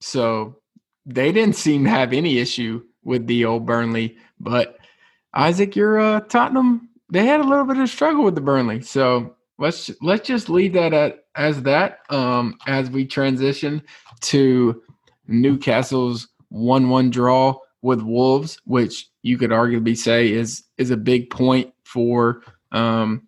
So 0.00 0.58
they 1.06 1.32
didn't 1.32 1.56
seem 1.56 1.84
to 1.84 1.90
have 1.90 2.12
any 2.12 2.38
issue 2.38 2.82
with 3.04 3.26
the 3.26 3.44
old 3.44 3.66
Burnley. 3.66 4.16
But 4.40 4.78
Isaac, 5.34 5.76
you're 5.76 5.98
uh, 5.98 6.20
Tottenham. 6.20 6.88
They 7.10 7.26
had 7.26 7.40
a 7.40 7.44
little 7.44 7.64
bit 7.64 7.78
of 7.78 7.88
struggle 7.88 8.24
with 8.24 8.34
the 8.34 8.40
Burnley, 8.40 8.80
so 8.82 9.36
let's 9.58 9.90
let's 10.00 10.26
just 10.26 10.48
leave 10.48 10.72
that 10.74 10.92
at, 10.92 11.24
as 11.36 11.62
that 11.62 12.00
um, 12.10 12.58
as 12.66 12.90
we 12.90 13.06
transition 13.06 13.82
to 14.22 14.82
Newcastle's 15.28 16.28
one-one 16.48 17.10
draw 17.10 17.56
with 17.82 18.02
Wolves, 18.02 18.58
which 18.64 19.08
you 19.22 19.36
could 19.38 19.50
arguably 19.50 19.96
say 19.96 20.32
is 20.32 20.64
is 20.78 20.90
a 20.90 20.96
big 20.96 21.30
point 21.30 21.72
for 21.84 22.42
um, 22.72 23.26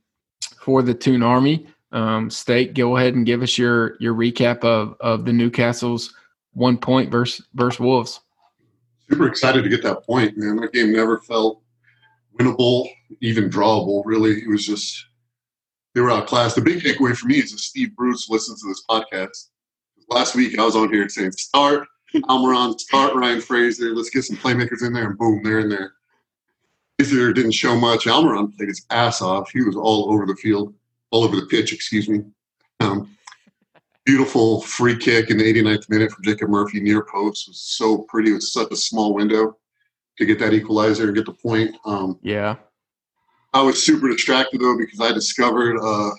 for 0.60 0.82
the 0.82 0.94
Toon 0.94 1.22
Army. 1.22 1.66
Um, 1.92 2.28
Steak, 2.28 2.74
go 2.74 2.96
ahead 2.96 3.14
and 3.14 3.26
give 3.26 3.42
us 3.42 3.58
your 3.58 3.96
your 4.00 4.14
recap 4.14 4.64
of 4.64 4.96
of 5.00 5.24
the 5.24 5.32
Newcastle's 5.32 6.14
one 6.52 6.78
point 6.78 7.10
versus 7.10 7.46
versus 7.54 7.80
Wolves. 7.80 8.20
Super 9.10 9.26
excited 9.26 9.62
to 9.62 9.68
get 9.68 9.82
that 9.82 10.04
point, 10.04 10.36
man. 10.36 10.56
That 10.56 10.72
game 10.72 10.92
never 10.92 11.18
felt 11.20 11.60
winnable, 12.38 12.88
even 13.20 13.50
drawable. 13.50 14.02
Really, 14.04 14.42
it 14.42 14.48
was 14.48 14.66
just 14.66 15.06
they 15.94 16.00
were 16.00 16.10
outclassed. 16.10 16.56
The 16.56 16.62
big 16.62 16.80
takeaway 16.80 17.16
for 17.16 17.26
me 17.26 17.38
is 17.38 17.52
that 17.52 17.58
Steve 17.58 17.94
Bruce 17.94 18.28
listens 18.28 18.62
to 18.62 18.68
this 18.68 18.84
podcast. 18.88 19.50
Last 20.08 20.34
week 20.34 20.58
I 20.58 20.64
was 20.64 20.76
on 20.76 20.92
here 20.92 21.08
saying 21.08 21.32
start 21.32 21.86
Almiron, 22.14 22.78
start 22.78 23.14
Ryan 23.14 23.40
Fraser. 23.40 23.94
Let's 23.94 24.10
get 24.10 24.24
some 24.24 24.36
playmakers 24.36 24.84
in 24.84 24.92
there, 24.92 25.08
and 25.08 25.18
boom, 25.18 25.42
they're 25.42 25.60
in 25.60 25.68
there. 25.68 25.94
Fraser 26.98 27.32
didn't 27.32 27.52
show 27.52 27.76
much. 27.76 28.04
Almiron 28.04 28.56
played 28.56 28.68
his 28.68 28.84
ass 28.90 29.20
off. 29.20 29.50
He 29.50 29.62
was 29.62 29.76
all 29.76 30.12
over 30.12 30.26
the 30.26 30.36
field, 30.36 30.74
all 31.10 31.24
over 31.24 31.36
the 31.36 31.46
pitch. 31.46 31.72
Excuse 31.72 32.08
me. 32.08 32.22
Um, 32.80 33.16
beautiful 34.04 34.60
free 34.62 34.96
kick 34.96 35.30
in 35.30 35.38
the 35.38 35.44
89th 35.44 35.88
minute 35.88 36.12
from 36.12 36.24
Jacob 36.24 36.50
Murphy 36.50 36.80
near 36.80 37.04
post 37.04 37.48
was 37.48 37.60
so 37.60 37.98
pretty. 38.08 38.30
It 38.30 38.34
was 38.34 38.52
such 38.52 38.70
a 38.70 38.76
small 38.76 39.14
window 39.14 39.56
to 40.18 40.26
get 40.26 40.38
that 40.38 40.52
equalizer 40.52 41.06
and 41.06 41.14
get 41.14 41.26
the 41.26 41.32
point. 41.32 41.76
Um, 41.84 42.18
yeah. 42.22 42.56
I 43.52 43.62
was 43.62 43.82
super 43.82 44.08
distracted 44.08 44.60
though 44.60 44.76
because 44.76 45.00
I 45.00 45.12
discovered 45.12 45.78
uh, 45.78 46.10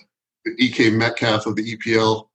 the 0.44 0.56
DK 0.56 0.92
Metcalf 0.94 1.46
of 1.46 1.56
the 1.56 1.76
EPL. 1.76 2.28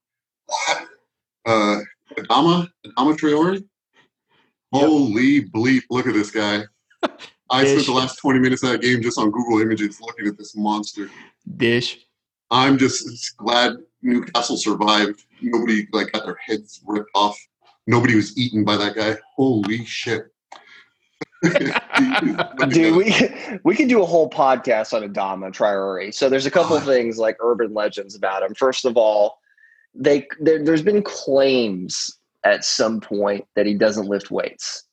Uh, 1.44 1.80
Adama, 2.16 2.68
Adama 2.86 3.16
Traore. 3.16 3.54
Yep. 3.54 4.82
Holy 4.82 5.44
bleep! 5.44 5.82
Look 5.90 6.06
at 6.06 6.14
this 6.14 6.30
guy. 6.30 6.62
I 7.50 7.62
Dish. 7.62 7.72
spent 7.72 7.86
the 7.86 7.92
last 7.92 8.16
20 8.16 8.38
minutes 8.38 8.62
of 8.62 8.70
that 8.70 8.80
game 8.80 9.02
just 9.02 9.18
on 9.18 9.30
Google 9.30 9.60
Images 9.60 10.00
looking 10.00 10.26
at 10.26 10.38
this 10.38 10.56
monster. 10.56 11.10
Dish. 11.56 12.06
I'm 12.50 12.78
just 12.78 13.36
glad 13.36 13.76
Newcastle 14.02 14.56
survived. 14.56 15.24
Nobody 15.40 15.86
like 15.92 16.12
got 16.12 16.24
their 16.24 16.38
heads 16.46 16.80
ripped 16.86 17.10
off. 17.14 17.38
Nobody 17.86 18.14
was 18.14 18.36
eaten 18.38 18.64
by 18.64 18.76
that 18.76 18.94
guy. 18.94 19.16
Holy 19.36 19.84
shit. 19.84 20.26
Dude, 22.68 22.96
we 22.96 23.14
we 23.64 23.74
could 23.74 23.88
do 23.88 24.02
a 24.02 24.06
whole 24.06 24.30
podcast 24.30 24.92
on 24.92 25.02
Adama 25.02 25.50
Traore. 25.50 26.14
So 26.14 26.28
there's 26.28 26.46
a 26.46 26.50
couple 26.50 26.76
of 26.76 26.84
things 26.86 27.18
like 27.18 27.36
urban 27.40 27.74
legends 27.74 28.14
about 28.14 28.42
him. 28.42 28.54
First 28.54 28.84
of 28.84 28.96
all, 28.96 29.38
they 29.94 30.26
there, 30.40 30.62
there's 30.64 30.82
been 30.82 31.02
claims 31.02 32.18
at 32.44 32.64
some 32.64 33.00
point 33.00 33.44
that 33.56 33.66
he 33.66 33.74
doesn't 33.74 34.06
lift 34.06 34.30
weights. 34.30 34.84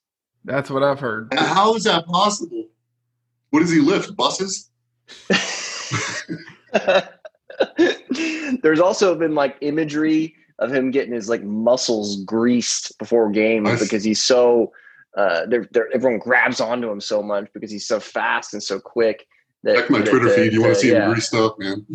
That's 0.45 0.69
what 0.69 0.83
I've 0.83 0.99
heard. 0.99 1.33
How 1.33 1.75
is 1.75 1.83
that 1.83 2.05
possible? 2.07 2.67
What 3.51 3.59
does 3.59 3.71
he 3.71 3.79
lift? 3.79 4.15
Buses? 4.15 4.69
There's 8.63 8.79
also 8.79 9.15
been 9.15 9.35
like 9.35 9.57
imagery 9.61 10.35
of 10.59 10.73
him 10.73 10.91
getting 10.91 11.13
his 11.13 11.29
like 11.29 11.43
muscles 11.43 12.23
greased 12.23 12.97
before 12.97 13.29
games 13.29 13.79
because 13.79 14.03
he's 14.03 14.21
so 14.21 14.71
uh 15.17 15.45
they're, 15.47 15.67
they're, 15.71 15.89
everyone 15.93 16.19
grabs 16.19 16.59
onto 16.59 16.89
him 16.89 16.99
so 16.99 17.23
much 17.23 17.47
because 17.53 17.71
he's 17.71 17.87
so 17.87 17.99
fast 17.99 18.53
and 18.53 18.61
so 18.61 18.79
quick 18.79 19.25
that 19.63 19.75
Check 19.75 19.89
my 19.89 19.99
that 19.99 20.09
Twitter 20.09 20.29
the- 20.29 20.35
feed. 20.35 20.53
You 20.53 20.61
want 20.61 20.75
to 20.75 20.79
see 20.79 20.91
yeah. 20.91 21.05
him 21.05 21.11
greased 21.11 21.33
up, 21.33 21.57
man. 21.59 21.85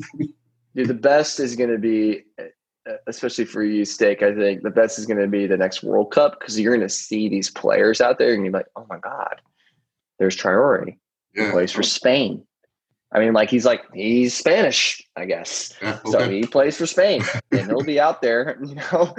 Dude, 0.75 0.89
the 0.89 0.95
best 0.95 1.39
is 1.39 1.55
going 1.55 1.71
to 1.71 1.79
be, 1.79 2.23
uh, 2.41 2.95
especially 3.07 3.45
for 3.45 3.63
you, 3.63 3.85
Steak. 3.85 4.23
I 4.23 4.35
think 4.35 4.63
the 4.63 4.71
best 4.71 4.99
is 4.99 5.07
going 5.07 5.21
to 5.21 5.29
be 5.29 5.47
the 5.47 5.57
next 5.57 5.83
World 5.83 6.11
Cup 6.11 6.39
because 6.39 6.59
you're 6.59 6.75
going 6.75 6.87
to 6.87 6.93
see 6.93 7.29
these 7.29 7.51
players 7.51 8.01
out 8.01 8.19
there, 8.19 8.35
and 8.35 8.45
you're 8.45 8.53
like, 8.53 8.67
oh 8.77 8.87
my 8.89 8.99
god, 8.99 9.41
there's 10.19 10.37
Traore. 10.37 10.97
He 11.33 11.51
plays 11.51 11.73
for 11.73 11.83
Spain. 11.83 12.45
I 13.15 13.21
mean, 13.21 13.33
like 13.33 13.49
he's 13.49 13.65
like 13.65 13.83
he's 13.95 14.35
Spanish, 14.35 15.03
I 15.17 15.25
guess. 15.25 15.73
yeah 15.81 15.99
So 16.07 16.29
he 16.29 16.45
plays 16.45 16.77
for 16.77 16.87
Spain, 16.87 17.23
and 17.53 17.67
he'll 17.67 17.83
be 17.85 18.01
out 18.01 18.21
there, 18.21 18.59
you 18.65 18.75
know, 18.75 19.15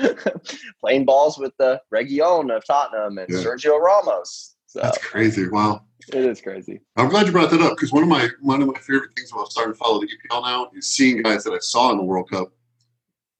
playing 0.80 1.04
balls 1.04 1.38
with 1.38 1.52
the 1.58 1.80
Reguilón 1.92 2.54
of 2.54 2.64
Tottenham 2.66 3.18
and 3.18 3.28
Yeah. 3.28 3.38
Sergio 3.38 3.78
Ramos. 3.80 4.56
So 4.66 4.80
That's 4.80 4.98
crazy. 4.98 5.48
Wow. 5.48 5.82
it 6.12 6.24
is 6.24 6.40
crazy. 6.40 6.80
I'm 6.96 7.08
glad 7.08 7.26
you 7.26 7.32
brought 7.32 7.50
that 7.50 7.60
up 7.60 7.76
because 7.76 7.92
one 7.92 8.02
of 8.02 8.08
my 8.08 8.28
one 8.40 8.60
of 8.62 8.68
my 8.68 8.78
favorite 8.80 9.10
things 9.16 9.30
about 9.32 9.50
starting 9.52 9.74
to 9.74 9.78
follow 9.78 10.00
the 10.00 10.08
EPL 10.08 10.42
now 10.42 10.70
is 10.74 10.88
seeing 10.88 11.22
guys 11.22 11.44
that 11.44 11.52
I 11.52 11.58
saw 11.60 11.90
in 11.92 11.98
the 11.98 12.02
World 12.02 12.30
Cup, 12.30 12.50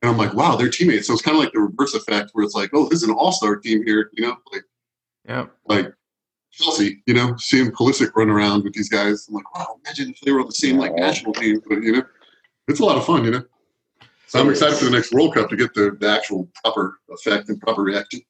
and 0.02 0.10
I'm 0.10 0.18
like, 0.18 0.34
wow, 0.34 0.54
they're 0.56 0.68
teammates. 0.68 1.06
So 1.06 1.14
it's 1.14 1.22
kind 1.22 1.36
of 1.36 1.42
like 1.42 1.52
the 1.52 1.60
reverse 1.60 1.94
effect 1.94 2.30
where 2.34 2.44
it's 2.44 2.54
like, 2.54 2.70
oh, 2.72 2.88
this 2.88 3.02
is 3.02 3.08
an 3.08 3.14
all-star 3.14 3.56
team 3.56 3.84
here, 3.84 4.10
you 4.12 4.26
know, 4.26 4.36
like 4.52 4.62
Yep. 5.28 5.50
like 5.66 5.92
Chelsea, 6.58 7.02
you 7.06 7.14
know, 7.14 7.34
seeing 7.38 7.70
Pulisic 7.70 8.14
run 8.14 8.30
around 8.30 8.64
with 8.64 8.74
these 8.74 8.88
guys. 8.88 9.26
I'm 9.28 9.34
like, 9.34 9.54
wow, 9.54 9.78
imagine 9.84 10.10
if 10.10 10.20
they 10.20 10.32
were 10.32 10.40
on 10.40 10.46
the 10.46 10.52
same 10.52 10.78
like 10.78 10.94
national 10.94 11.32
team, 11.32 11.60
but 11.68 11.82
you 11.82 11.92
know, 11.92 12.02
it's 12.68 12.80
a 12.80 12.84
lot 12.84 12.96
of 12.96 13.04
fun, 13.04 13.24
you 13.24 13.32
know. 13.32 13.42
So 14.26 14.40
I'm 14.40 14.50
excited 14.50 14.76
for 14.76 14.86
the 14.86 14.90
next 14.90 15.12
World 15.12 15.34
Cup 15.34 15.50
to 15.50 15.56
get 15.56 15.74
the, 15.74 15.96
the 15.98 16.08
actual 16.08 16.48
proper 16.62 16.98
effect 17.10 17.48
and 17.48 17.60
proper 17.60 17.82
reaction. 17.82 18.20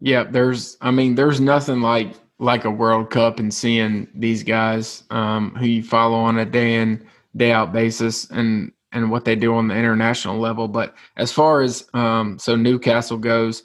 Yeah, 0.00 0.24
there's 0.24 0.76
I 0.80 0.90
mean, 0.90 1.14
there's 1.14 1.40
nothing 1.40 1.80
like 1.80 2.14
like 2.38 2.64
a 2.64 2.70
World 2.70 3.10
Cup 3.10 3.38
and 3.38 3.52
seeing 3.52 4.08
these 4.14 4.42
guys 4.42 5.04
um, 5.10 5.54
who 5.54 5.66
you 5.66 5.82
follow 5.82 6.18
on 6.18 6.38
a 6.38 6.44
day 6.44 6.74
in, 6.74 7.06
day 7.36 7.52
out 7.52 7.72
basis 7.72 8.30
and 8.30 8.72
and 8.92 9.10
what 9.10 9.24
they 9.24 9.36
do 9.36 9.54
on 9.54 9.68
the 9.68 9.74
international 9.74 10.38
level. 10.38 10.68
But 10.68 10.94
as 11.16 11.32
far 11.32 11.62
as 11.62 11.88
um, 11.94 12.38
so 12.38 12.56
Newcastle 12.56 13.18
goes, 13.18 13.62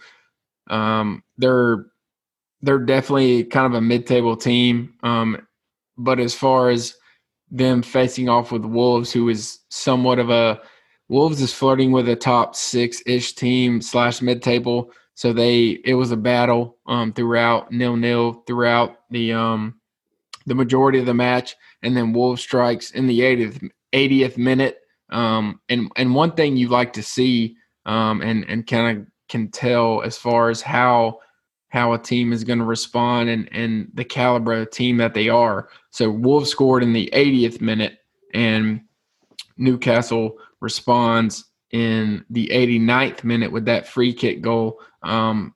um, 0.69 1.23
they're 1.37 1.87
they're 2.61 2.79
definitely 2.79 3.45
kind 3.45 3.65
of 3.65 3.73
a 3.73 3.81
mid-table 3.81 4.35
team. 4.35 4.93
Um, 5.03 5.47
but 5.97 6.19
as 6.19 6.33
far 6.33 6.69
as 6.69 6.95
them 7.51 7.81
facing 7.81 8.29
off 8.29 8.51
with 8.51 8.65
Wolves, 8.65 9.11
who 9.11 9.29
is 9.29 9.59
somewhat 9.69 10.19
of 10.19 10.29
a 10.29 10.61
Wolves 11.09 11.41
is 11.41 11.53
flirting 11.53 11.91
with 11.91 12.07
a 12.07 12.15
top 12.15 12.55
six 12.55 13.01
ish 13.05 13.33
team 13.33 13.81
slash 13.81 14.21
mid 14.21 14.43
table. 14.43 14.91
So 15.15 15.33
they 15.33 15.79
it 15.83 15.95
was 15.95 16.11
a 16.11 16.17
battle 16.17 16.77
um, 16.85 17.13
throughout 17.13 17.71
nil 17.71 17.95
nil 17.95 18.43
throughout 18.45 18.99
the 19.09 19.33
um, 19.33 19.79
the 20.45 20.55
majority 20.55 20.99
of 20.99 21.07
the 21.07 21.13
match, 21.13 21.55
and 21.81 21.97
then 21.97 22.13
Wolves 22.13 22.41
strikes 22.41 22.91
in 22.91 23.07
the 23.07 23.19
80th 23.21 23.69
80th 23.91 24.37
minute. 24.37 24.79
Um, 25.09 25.59
and 25.67 25.91
and 25.95 26.13
one 26.13 26.33
thing 26.33 26.55
you 26.55 26.67
like 26.67 26.93
to 26.93 27.03
see 27.03 27.55
um, 27.85 28.21
and 28.21 28.45
and 28.47 28.67
kind 28.67 28.99
of 28.99 29.07
can 29.27 29.49
tell 29.49 30.03
as 30.03 30.15
far 30.15 30.49
as 30.49 30.61
how 30.61 31.19
how 31.69 31.93
a 31.93 31.99
team 31.99 32.33
is 32.33 32.43
going 32.43 32.59
to 32.59 32.65
respond 32.65 33.29
and 33.29 33.47
and 33.51 33.89
the 33.93 34.03
caliber 34.03 34.53
of 34.53 34.71
team 34.71 34.97
that 34.97 35.13
they 35.13 35.29
are. 35.29 35.69
So 35.91 36.09
Wolves 36.09 36.49
scored 36.49 36.83
in 36.83 36.93
the 36.93 37.09
80th 37.13 37.61
minute, 37.61 37.99
and 38.33 38.81
Newcastle 39.57 40.37
responds 40.61 41.45
in 41.71 42.25
the 42.29 42.47
89th 42.47 43.23
minute 43.23 43.51
with 43.51 43.65
that 43.65 43.87
free 43.87 44.13
kick 44.13 44.41
goal. 44.41 44.79
Um, 45.03 45.53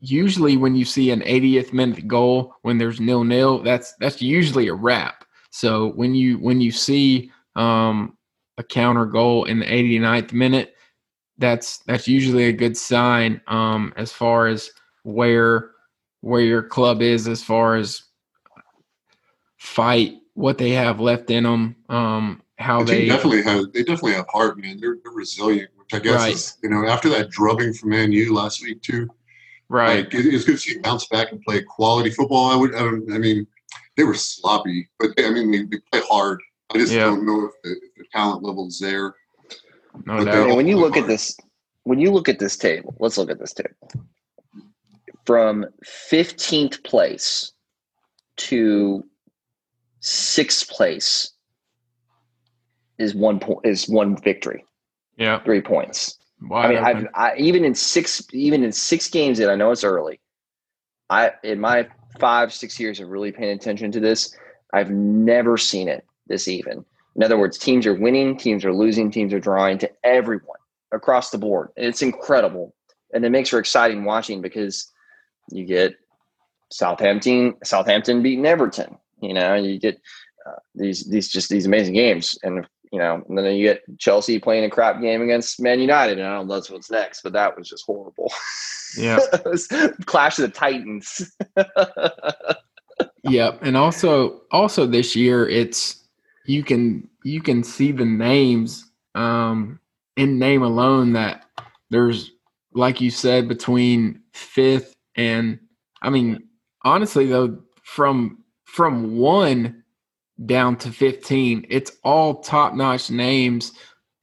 usually, 0.00 0.56
when 0.56 0.74
you 0.74 0.84
see 0.84 1.10
an 1.10 1.20
80th 1.20 1.72
minute 1.72 2.06
goal 2.06 2.54
when 2.62 2.78
there's 2.78 3.00
nil 3.00 3.24
nil, 3.24 3.62
that's 3.62 3.94
that's 4.00 4.20
usually 4.20 4.68
a 4.68 4.74
wrap. 4.74 5.24
So 5.50 5.92
when 5.92 6.14
you 6.14 6.38
when 6.38 6.60
you 6.60 6.70
see 6.70 7.30
um, 7.56 8.18
a 8.58 8.62
counter 8.62 9.06
goal 9.06 9.44
in 9.44 9.60
the 9.60 9.66
89th 9.66 10.32
minute, 10.32 10.74
that's 11.38 11.78
that's 11.78 12.06
usually 12.06 12.44
a 12.44 12.52
good 12.52 12.76
sign 12.76 13.40
um, 13.46 13.92
as 13.96 14.12
far 14.12 14.46
as 14.46 14.70
where 15.04 15.70
where 16.20 16.40
your 16.40 16.62
club 16.62 17.00
is 17.02 17.28
as 17.28 17.42
far 17.42 17.76
as 17.76 18.02
fight, 19.58 20.14
what 20.34 20.58
they 20.58 20.70
have 20.70 20.98
left 21.00 21.30
in 21.30 21.44
them, 21.44 21.76
um, 21.88 22.42
how 22.58 22.82
The 22.82 22.92
they 22.92 23.06
definitely 23.08 23.42
have 23.42 23.72
they 23.72 23.82
definitely 23.84 24.14
have 24.14 24.26
heart, 24.28 24.58
man. 24.58 24.80
They're, 24.80 24.96
they're 25.02 25.12
resilient, 25.12 25.70
which 25.76 25.94
I 25.94 25.98
guess 26.00 26.14
Right. 26.20 26.34
is 26.34 26.56
you 26.62 26.70
know 26.70 26.86
after 26.86 27.08
that 27.10 27.30
drubbing 27.30 27.72
from 27.74 27.90
Man 27.90 28.10
U 28.12 28.34
last 28.34 28.62
week 28.62 28.82
too. 28.82 29.08
right. 29.68 30.04
Like 30.04 30.14
it, 30.14 30.26
it's 30.34 30.44
good 30.44 30.52
to 30.52 30.58
see 30.58 30.74
them 30.74 30.82
bounce 30.82 31.06
back 31.06 31.30
and 31.32 31.40
play 31.42 31.62
quality 31.62 32.10
football. 32.10 32.50
I 32.50 32.56
would, 32.56 32.74
I, 32.74 32.80
don't, 32.80 33.12
I 33.12 33.18
mean, 33.18 33.46
they 33.96 34.04
were 34.04 34.14
sloppy, 34.14 34.88
but 34.98 35.10
they, 35.16 35.26
I 35.26 35.30
mean 35.30 35.50
they, 35.50 35.62
they 35.64 35.82
play 35.92 36.00
hard. 36.08 36.40
I 36.74 36.78
just 36.78 36.92
Yeah. 36.92 37.04
don't 37.04 37.26
know 37.26 37.46
if 37.46 37.52
the, 37.62 37.70
if 37.70 37.94
the 37.96 38.04
talent 38.12 38.42
level's 38.42 38.78
there. 38.78 39.14
No 40.06 40.16
but 40.18 40.24
doubt. 40.24 40.56
when 40.56 40.66
you 40.66 40.76
all 40.76 40.82
look 40.82 40.96
at 40.96 41.06
this, 41.06 41.36
when 41.84 41.98
you 42.00 42.10
look 42.10 42.28
at 42.28 42.38
this 42.38 42.56
table, 42.56 42.96
let's 42.98 43.16
look 43.18 43.30
at 43.30 43.38
this 43.38 43.52
table. 43.52 43.90
From 45.26 45.64
15th 46.10 46.84
place 46.84 47.52
to 48.36 49.04
sixth 50.00 50.68
place 50.68 51.32
is 52.98 53.14
one 53.14 53.40
point 53.40 53.60
is 53.64 53.88
one 53.88 54.16
victory, 54.16 54.64
Yeah. 55.16 55.42
three 55.42 55.60
points. 55.60 56.18
I 56.52 56.68
mean. 56.68 56.78
I've 56.78 57.06
I, 57.14 57.36
even 57.36 57.64
in 57.64 57.74
six 57.74 58.22
even 58.32 58.62
in 58.62 58.72
six 58.72 59.08
games 59.08 59.38
that 59.38 59.50
I 59.50 59.54
know 59.54 59.70
it's 59.70 59.84
early, 59.84 60.20
I 61.08 61.32
in 61.42 61.58
my 61.58 61.88
five 62.20 62.52
six 62.52 62.78
years 62.78 63.00
of 63.00 63.08
really 63.08 63.32
paying 63.32 63.56
attention 63.56 63.90
to 63.92 64.00
this, 64.00 64.36
I've 64.72 64.90
never 64.90 65.56
seen 65.56 65.88
it 65.88 66.04
this 66.26 66.48
even. 66.48 66.84
In 67.16 67.22
other 67.22 67.38
words, 67.38 67.56
teams 67.58 67.86
are 67.86 67.94
winning, 67.94 68.36
teams 68.36 68.64
are 68.64 68.72
losing, 68.74 69.10
teams 69.10 69.32
are 69.32 69.40
drawing 69.40 69.78
to 69.78 69.90
everyone 70.02 70.58
across 70.92 71.30
the 71.30 71.38
board. 71.38 71.68
It's 71.76 72.02
incredible, 72.02 72.74
and 73.12 73.24
it 73.24 73.30
makes 73.30 73.48
for 73.48 73.58
exciting 73.58 74.04
watching 74.04 74.42
because 74.42 74.92
you 75.50 75.64
get 75.64 75.94
Southampton 76.70 77.54
Southampton 77.62 78.22
beating 78.22 78.46
Everton. 78.46 78.98
You 79.20 79.34
know, 79.34 79.54
you 79.54 79.78
get 79.78 80.00
uh, 80.46 80.58
these 80.74 81.08
these 81.08 81.28
just 81.28 81.48
these 81.48 81.66
amazing 81.66 81.94
games, 81.94 82.36
and 82.42 82.66
you 82.92 82.98
know, 82.98 83.24
and 83.28 83.38
then 83.38 83.56
you 83.56 83.64
get 83.64 83.82
Chelsea 83.98 84.38
playing 84.38 84.64
a 84.64 84.70
crap 84.70 85.00
game 85.00 85.22
against 85.22 85.60
Man 85.60 85.80
United, 85.80 86.18
and 86.18 86.26
I 86.26 86.34
don't 86.34 86.48
know 86.48 86.54
that's 86.54 86.70
what's 86.70 86.90
next, 86.90 87.22
but 87.22 87.32
that 87.32 87.56
was 87.56 87.68
just 87.68 87.84
horrible. 87.86 88.32
Yeah, 88.96 89.18
Clash 90.06 90.38
of 90.38 90.42
the 90.42 90.52
Titans. 90.54 91.36
yep, 93.24 93.58
and 93.62 93.76
also 93.76 94.42
also 94.50 94.86
this 94.86 95.16
year 95.16 95.48
it's 95.48 96.04
you 96.46 96.62
can 96.62 97.08
you 97.24 97.40
can 97.40 97.64
see 97.64 97.92
the 97.92 98.04
names 98.04 98.90
um, 99.14 99.80
in 100.16 100.38
name 100.38 100.62
alone 100.62 101.12
that 101.14 101.46
there's 101.90 102.30
like 102.72 103.00
you 103.00 103.10
said 103.10 103.48
between 103.48 104.20
fifth 104.32 104.93
and 105.16 105.58
I 106.02 106.10
mean 106.10 106.48
honestly 106.82 107.26
though 107.26 107.58
from 107.82 108.44
from 108.64 109.16
one 109.16 109.82
down 110.46 110.76
to 110.76 110.90
15 110.90 111.66
it's 111.68 111.92
all 112.02 112.42
top 112.42 112.74
notch 112.74 113.10
names 113.10 113.72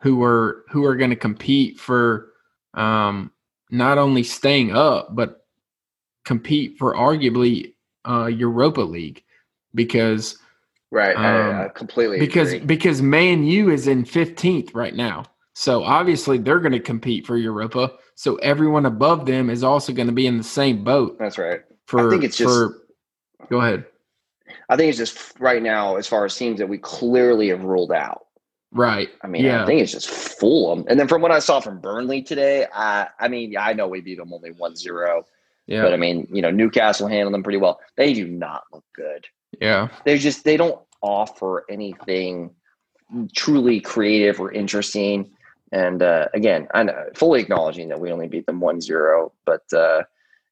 who 0.01 0.21
are 0.23 0.65
who 0.69 0.83
are 0.85 0.95
going 0.95 1.09
to 1.09 1.15
compete 1.15 1.79
for 1.79 2.31
um 2.73 3.31
not 3.69 3.97
only 3.97 4.23
staying 4.23 4.75
up 4.75 5.15
but 5.15 5.45
compete 6.25 6.77
for 6.77 6.95
arguably 6.95 7.73
uh 8.05 8.25
Europa 8.25 8.81
League 8.81 9.23
because 9.73 10.37
right. 10.91 11.15
Um, 11.15 11.23
I, 11.23 11.65
I 11.65 11.69
completely 11.69 12.19
because 12.19 12.53
agree. 12.53 12.65
because 12.65 13.01
Man 13.01 13.43
U 13.43 13.69
is 13.69 13.87
in 13.87 14.03
15th 14.03 14.73
right 14.73 14.95
now. 14.95 15.25
So 15.53 15.83
obviously 15.83 16.37
they're 16.37 16.59
going 16.59 16.71
to 16.71 16.79
compete 16.79 17.25
for 17.25 17.37
Europa 17.37 17.93
so 18.21 18.35
everyone 18.37 18.85
above 18.85 19.25
them 19.25 19.49
is 19.49 19.63
also 19.63 19.93
going 19.93 20.07
to 20.07 20.13
be 20.13 20.27
in 20.27 20.37
the 20.37 20.43
same 20.43 20.83
boat 20.83 21.17
that's 21.19 21.37
right 21.37 21.61
for 21.85 22.07
I 22.07 22.09
think 22.09 22.23
it's 22.23 22.37
just 22.37 22.53
for, 22.53 22.81
go 23.49 23.59
ahead 23.59 23.85
I 24.69 24.75
think 24.77 24.89
it's 24.89 24.97
just 24.97 25.39
right 25.39 25.61
now, 25.61 25.95
as 25.95 26.07
far 26.07 26.25
as 26.25 26.35
teams 26.35 26.59
that 26.59 26.67
we 26.67 26.77
clearly 26.77 27.49
have 27.49 27.63
ruled 27.63 27.91
out. 27.91 28.25
Right. 28.71 29.09
I 29.21 29.27
mean, 29.27 29.43
yeah. 29.43 29.63
I 29.63 29.65
think 29.65 29.81
it's 29.81 29.91
just 29.91 30.09
Fulham. 30.09 30.85
And 30.87 30.99
then 30.99 31.07
from 31.07 31.21
what 31.21 31.31
I 31.31 31.39
saw 31.39 31.59
from 31.59 31.81
Burnley 31.81 32.21
today, 32.21 32.67
I, 32.73 33.07
I 33.19 33.27
mean, 33.27 33.57
I 33.57 33.73
know 33.73 33.87
we 33.87 34.01
beat 34.01 34.17
them 34.17 34.33
only 34.33 34.51
1 34.51 34.75
0. 34.75 35.25
Yeah. 35.67 35.81
But 35.81 35.93
I 35.93 35.97
mean, 35.97 36.27
you 36.31 36.41
know, 36.41 36.51
Newcastle 36.51 37.07
handled 37.07 37.33
them 37.33 37.43
pretty 37.43 37.57
well. 37.57 37.79
They 37.97 38.13
do 38.13 38.27
not 38.27 38.63
look 38.71 38.85
good. 38.95 39.27
Yeah. 39.59 39.89
They 40.05 40.17
just, 40.17 40.45
they 40.45 40.55
don't 40.55 40.79
offer 41.01 41.65
anything 41.69 42.51
truly 43.35 43.81
creative 43.81 44.39
or 44.39 44.51
interesting. 44.51 45.31
And 45.71 46.01
uh, 46.01 46.27
again, 46.33 46.67
I 46.73 46.83
know, 46.83 47.05
fully 47.15 47.41
acknowledging 47.41 47.89
that 47.89 47.99
we 47.99 48.11
only 48.11 48.27
beat 48.27 48.45
them 48.45 48.59
1 48.59 48.81
0. 48.81 49.31
But, 49.45 49.63
uh, 49.73 50.03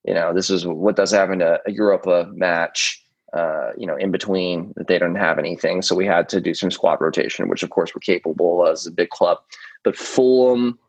you 0.05 0.13
know, 0.13 0.33
this 0.33 0.49
is 0.49 0.65
what 0.65 0.95
does 0.95 1.11
happen 1.11 1.39
to 1.39 1.59
a 1.65 1.71
Europa 1.71 2.29
match 2.33 3.03
uh, 3.33 3.71
you 3.77 3.85
know, 3.85 3.95
in 3.95 4.11
between 4.11 4.73
that 4.75 4.87
they 4.87 4.97
don't 4.97 5.15
have 5.15 5.37
anything. 5.37 5.81
So 5.81 5.95
we 5.95 6.05
had 6.05 6.27
to 6.29 6.41
do 6.41 6.53
some 6.53 6.71
squad 6.71 6.99
rotation, 6.99 7.47
which 7.47 7.63
of 7.63 7.69
course 7.69 7.93
we're 7.93 7.99
capable 7.99 8.67
as 8.67 8.87
a 8.87 8.91
big 8.91 9.09
club. 9.09 9.37
But 9.83 9.95
Fulham, 9.95 10.79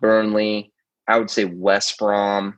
Burnley, 0.00 0.72
I 1.08 1.18
would 1.18 1.30
say 1.30 1.46
West 1.46 1.98
Brom, 1.98 2.56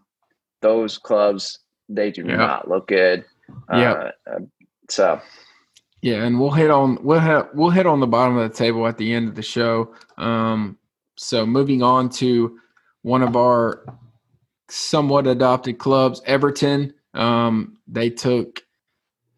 those 0.60 0.98
clubs, 0.98 1.58
they 1.88 2.10
do 2.10 2.24
yeah. 2.26 2.36
not 2.36 2.68
look 2.68 2.88
good. 2.88 3.24
Yeah. 3.72 4.10
Uh, 4.30 4.40
so. 4.90 5.20
Yeah, 6.02 6.24
and 6.24 6.38
we'll 6.40 6.50
hit 6.50 6.70
on 6.70 6.98
we'll 7.02 7.20
hit, 7.20 7.54
we'll 7.54 7.70
hit 7.70 7.86
on 7.86 8.00
the 8.00 8.08
bottom 8.08 8.36
of 8.36 8.50
the 8.50 8.56
table 8.56 8.86
at 8.88 8.98
the 8.98 9.14
end 9.14 9.28
of 9.28 9.34
the 9.34 9.42
show. 9.42 9.94
Um, 10.18 10.76
so 11.22 11.46
moving 11.46 11.82
on 11.82 12.08
to 12.10 12.58
one 13.02 13.22
of 13.22 13.36
our 13.36 13.84
somewhat 14.68 15.26
adopted 15.26 15.78
clubs, 15.78 16.20
Everton. 16.26 16.94
Um, 17.14 17.78
they 17.86 18.10
took 18.10 18.62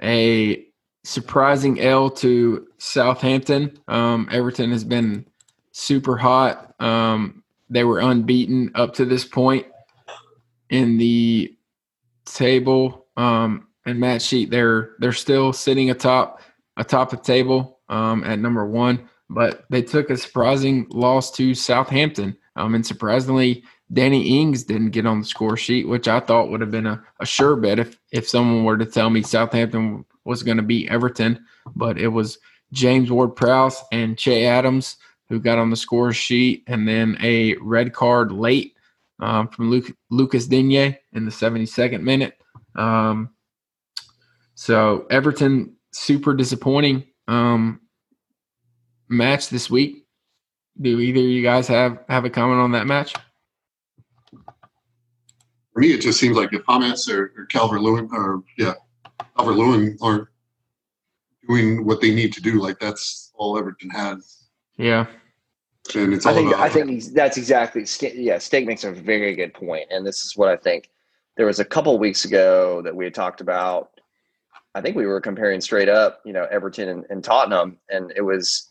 a 0.02 0.64
surprising 1.04 1.80
L 1.80 2.10
to 2.10 2.66
Southampton. 2.78 3.78
Um, 3.88 4.28
Everton 4.30 4.70
has 4.70 4.84
been 4.84 5.26
super 5.72 6.16
hot. 6.16 6.74
Um, 6.80 7.42
they 7.68 7.84
were 7.84 8.00
unbeaten 8.00 8.70
up 8.74 8.94
to 8.94 9.04
this 9.04 9.24
point 9.24 9.66
in 10.70 10.98
the 10.98 11.54
table 12.24 13.06
um, 13.16 13.68
and 13.84 14.00
match 14.00 14.22
sheet. 14.22 14.50
They're 14.50 14.92
they're 14.98 15.12
still 15.12 15.52
sitting 15.52 15.90
atop 15.90 16.40
atop 16.76 17.10
the 17.10 17.16
table 17.16 17.80
um, 17.88 18.24
at 18.24 18.38
number 18.38 18.66
one, 18.66 19.08
but 19.34 19.64
they 19.68 19.82
took 19.82 20.10
a 20.10 20.16
surprising 20.16 20.86
loss 20.90 21.30
to 21.32 21.54
Southampton. 21.54 22.36
Um, 22.56 22.74
and 22.74 22.86
surprisingly, 22.86 23.64
Danny 23.92 24.40
Ings 24.40 24.62
didn't 24.62 24.90
get 24.90 25.06
on 25.06 25.20
the 25.20 25.26
score 25.26 25.56
sheet, 25.56 25.88
which 25.88 26.08
I 26.08 26.20
thought 26.20 26.50
would 26.50 26.60
have 26.60 26.70
been 26.70 26.86
a, 26.86 27.02
a 27.20 27.26
sure 27.26 27.56
bet 27.56 27.78
if 27.78 27.98
if 28.12 28.28
someone 28.28 28.64
were 28.64 28.78
to 28.78 28.86
tell 28.86 29.10
me 29.10 29.22
Southampton 29.22 30.04
was 30.24 30.42
going 30.42 30.56
to 30.56 30.62
beat 30.62 30.88
Everton, 30.88 31.44
but 31.74 31.98
it 31.98 32.08
was 32.08 32.38
James 32.72 33.10
Ward 33.10 33.36
Prowse 33.36 33.82
and 33.92 34.16
Che 34.16 34.46
Adams 34.46 34.96
who 35.28 35.40
got 35.40 35.58
on 35.58 35.70
the 35.70 35.76
score 35.76 36.12
sheet, 36.12 36.64
and 36.66 36.86
then 36.86 37.16
a 37.22 37.56
red 37.56 37.92
card 37.92 38.30
late 38.30 38.76
um, 39.20 39.48
from 39.48 39.70
Luke, 39.70 39.90
Lucas 40.10 40.46
Digne 40.46 40.98
in 41.12 41.24
the 41.24 41.30
72nd 41.30 42.02
minute. 42.02 42.38
Um, 42.74 43.30
so 44.54 45.06
Everton 45.10 45.76
super 45.92 46.34
disappointing 46.34 47.04
um, 47.28 47.80
match 49.08 49.48
this 49.48 49.70
week. 49.70 50.06
Do 50.80 50.98
either 50.98 51.20
of 51.20 51.26
you 51.26 51.42
guys 51.42 51.68
have 51.68 51.98
have 52.08 52.24
a 52.24 52.30
comment 52.30 52.60
on 52.60 52.72
that 52.72 52.86
match? 52.86 53.14
For 55.72 55.80
me, 55.80 55.92
it 55.92 56.00
just 56.00 56.18
seems 56.18 56.36
like 56.36 56.52
if 56.52 56.62
James 56.68 57.08
or, 57.08 57.32
or 57.36 57.46
Calvert 57.46 57.80
Lewin 57.80 58.08
or 58.12 58.42
yeah, 58.58 58.74
Calvert 59.36 59.56
Lewin 59.56 59.96
aren't 60.00 60.28
doing 61.48 61.84
what 61.84 62.00
they 62.00 62.14
need 62.14 62.32
to 62.32 62.40
do, 62.40 62.60
like 62.60 62.78
that's 62.80 63.32
all 63.34 63.58
Everton 63.58 63.90
has. 63.90 64.48
Yeah. 64.76 65.06
And 65.94 66.14
it's 66.14 66.26
I 66.26 66.32
think 66.32 66.48
about, 66.48 66.60
I 66.60 66.68
think 66.70 67.04
that's 67.12 67.36
exactly 67.36 67.84
yeah. 68.14 68.38
Steak 68.38 68.66
makes 68.66 68.84
a 68.84 68.90
very 68.90 69.34
good 69.36 69.52
point, 69.52 69.86
and 69.90 70.06
this 70.06 70.24
is 70.24 70.36
what 70.36 70.48
I 70.48 70.56
think. 70.56 70.88
There 71.36 71.46
was 71.46 71.60
a 71.60 71.64
couple 71.64 71.96
weeks 71.98 72.24
ago 72.24 72.80
that 72.82 72.94
we 72.94 73.04
had 73.04 73.14
talked 73.14 73.40
about. 73.40 73.90
I 74.74 74.80
think 74.80 74.96
we 74.96 75.06
were 75.06 75.20
comparing 75.20 75.60
straight 75.60 75.88
up, 75.88 76.20
you 76.24 76.32
know, 76.32 76.46
Everton 76.50 76.88
and, 76.88 77.04
and 77.10 77.22
Tottenham, 77.22 77.78
and 77.90 78.12
it 78.16 78.22
was. 78.22 78.70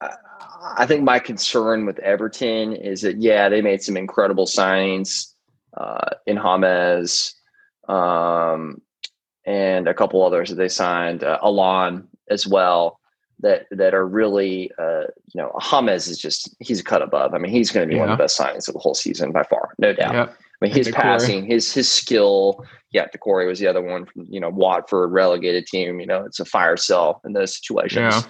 I 0.00 0.86
think 0.86 1.02
my 1.02 1.18
concern 1.18 1.86
with 1.86 1.98
Everton 2.00 2.74
is 2.74 3.02
that 3.02 3.18
yeah, 3.18 3.48
they 3.48 3.62
made 3.62 3.82
some 3.82 3.96
incredible 3.96 4.46
signings 4.46 5.32
uh, 5.76 6.10
in 6.26 6.36
James, 6.36 7.34
um, 7.88 8.80
and 9.44 9.88
a 9.88 9.94
couple 9.94 10.24
others 10.24 10.48
that 10.50 10.56
they 10.56 10.68
signed, 10.68 11.22
uh, 11.22 11.38
Allan 11.42 12.08
as 12.28 12.46
well, 12.46 12.98
that 13.40 13.66
that 13.70 13.94
are 13.94 14.06
really, 14.06 14.70
uh, 14.78 15.04
you 15.32 15.40
know, 15.40 15.52
James 15.58 16.08
is 16.08 16.18
just 16.18 16.54
he's 16.60 16.80
a 16.80 16.84
cut 16.84 17.02
above. 17.02 17.34
I 17.34 17.38
mean, 17.38 17.52
he's 17.52 17.70
going 17.70 17.86
to 17.86 17.90
be 17.90 17.96
yeah. 17.96 18.02
one 18.02 18.10
of 18.10 18.18
the 18.18 18.24
best 18.24 18.38
signings 18.38 18.68
of 18.68 18.74
the 18.74 18.80
whole 18.80 18.94
season 18.94 19.32
by 19.32 19.44
far, 19.44 19.74
no 19.78 19.92
doubt. 19.92 20.14
Yep. 20.14 20.36
I 20.38 20.64
mean, 20.64 20.74
his 20.74 20.90
passing, 20.90 21.44
his 21.44 21.72
his 21.72 21.90
skill. 21.90 22.64
Yeah, 22.90 23.06
Doucouré 23.08 23.46
was 23.46 23.58
the 23.58 23.66
other 23.66 23.82
one 23.82 24.06
from 24.06 24.26
you 24.28 24.40
know 24.40 24.48
Watford 24.48 25.12
relegated 25.12 25.66
team. 25.66 26.00
You 26.00 26.06
know, 26.06 26.24
it's 26.24 26.40
a 26.40 26.44
fire 26.44 26.76
cell 26.76 27.20
in 27.24 27.34
those 27.34 27.56
situations. 27.56 28.14
Yeah. 28.14 28.22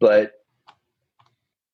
But 0.00 0.32